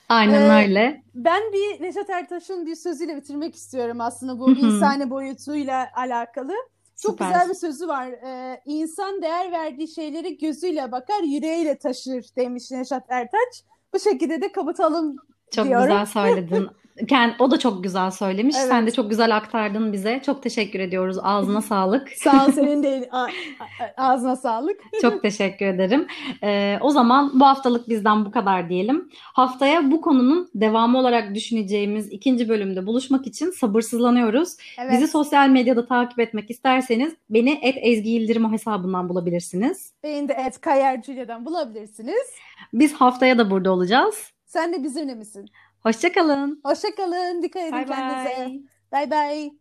Aynen 0.09 0.41
Ee, 0.49 0.63
öyle. 0.63 1.01
Ben 1.15 1.41
bir 1.53 1.83
Neşet 1.83 2.09
Ertaş'ın 2.09 2.65
bir 2.65 2.75
sözüyle 2.75 3.15
bitirmek 3.15 3.55
istiyorum 3.55 4.01
aslında 4.01 4.39
bu 4.39 4.51
insani 4.51 5.09
boyutuyla 5.09 5.74
alakalı. 5.95 6.53
Çok 7.01 7.11
Süper. 7.11 7.27
güzel 7.27 7.49
bir 7.49 7.53
sözü 7.53 7.87
var. 7.87 8.07
Ee, 8.07 8.61
insan 8.65 9.21
değer 9.21 9.51
verdiği 9.51 9.87
şeyleri 9.87 10.37
gözüyle 10.37 10.91
bakar, 10.91 11.23
yüreğiyle 11.23 11.77
taşır 11.77 12.25
demiş 12.37 12.71
Neşet 12.71 13.03
Ertaş. 13.09 13.63
Bu 13.93 13.99
şekilde 13.99 14.41
de 14.41 14.51
kapatalım 14.51 15.15
Çok 15.51 15.65
diyorum. 15.65 15.87
güzel 15.87 16.05
söyledin. 16.05 16.67
Ken, 17.07 17.35
o 17.39 17.51
da 17.51 17.59
çok 17.59 17.83
güzel 17.83 18.11
söylemiş. 18.11 18.55
Evet. 18.59 18.67
Sen 18.67 18.87
de 18.87 18.91
çok 18.91 19.09
güzel 19.09 19.35
aktardın 19.35 19.93
bize. 19.93 20.21
Çok 20.25 20.43
teşekkür 20.43 20.79
ediyoruz. 20.79 21.17
Ağzına 21.21 21.61
sağlık. 21.71 22.09
Sağ 22.09 22.45
ol 22.45 22.51
senin 22.51 22.83
de 22.83 23.09
ağzına 23.97 24.35
sağlık. 24.35 24.79
Çok 25.01 25.21
teşekkür 25.21 25.65
ederim. 25.65 26.07
Ee, 26.43 26.77
o 26.81 26.89
zaman 26.89 27.39
bu 27.39 27.45
haftalık 27.45 27.89
bizden 27.89 28.25
bu 28.25 28.31
kadar 28.31 28.69
diyelim. 28.69 29.09
Haftaya 29.21 29.91
bu 29.91 30.01
konunun 30.01 30.49
devamı 30.55 30.97
olarak 30.97 31.35
düşüneceğimiz 31.35 32.11
ikinci 32.11 32.49
bölümde 32.49 32.85
buluşmak 32.85 33.27
için 33.27 33.51
sabırsızlanıyoruz. 33.51 34.55
Evet. 34.79 34.91
Bizi 34.91 35.07
sosyal 35.07 35.49
medyada 35.49 35.85
takip 35.85 36.19
etmek 36.19 36.49
isterseniz 36.51 37.13
beni 37.29 37.51
Ezgi 37.81 38.09
Yıldırım 38.09 38.53
hesabından 38.53 39.09
bulabilirsiniz. 39.09 39.93
Beni 40.03 40.29
de 40.29 40.33
et 40.33 40.61
Kayer 40.61 41.01
Julia'dan 41.03 41.45
bulabilirsiniz. 41.45 42.31
Biz 42.73 42.93
haftaya 42.93 43.37
da 43.37 43.51
burada 43.51 43.71
olacağız. 43.71 44.31
Sen 44.45 44.73
de 44.73 44.83
bizimle 44.83 45.15
misin? 45.15 45.49
Hoşçakalın. 45.85 46.61
Hoşçakalın. 46.63 47.41
Dikkat 47.43 47.61
edin 47.61 47.73
Bay 47.73 47.85
kendinize. 47.85 48.59
Bay 48.91 49.11
bay. 49.11 49.51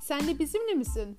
Sen 0.00 0.28
de 0.28 0.38
bizimle 0.38 0.74
misin? 0.74 1.18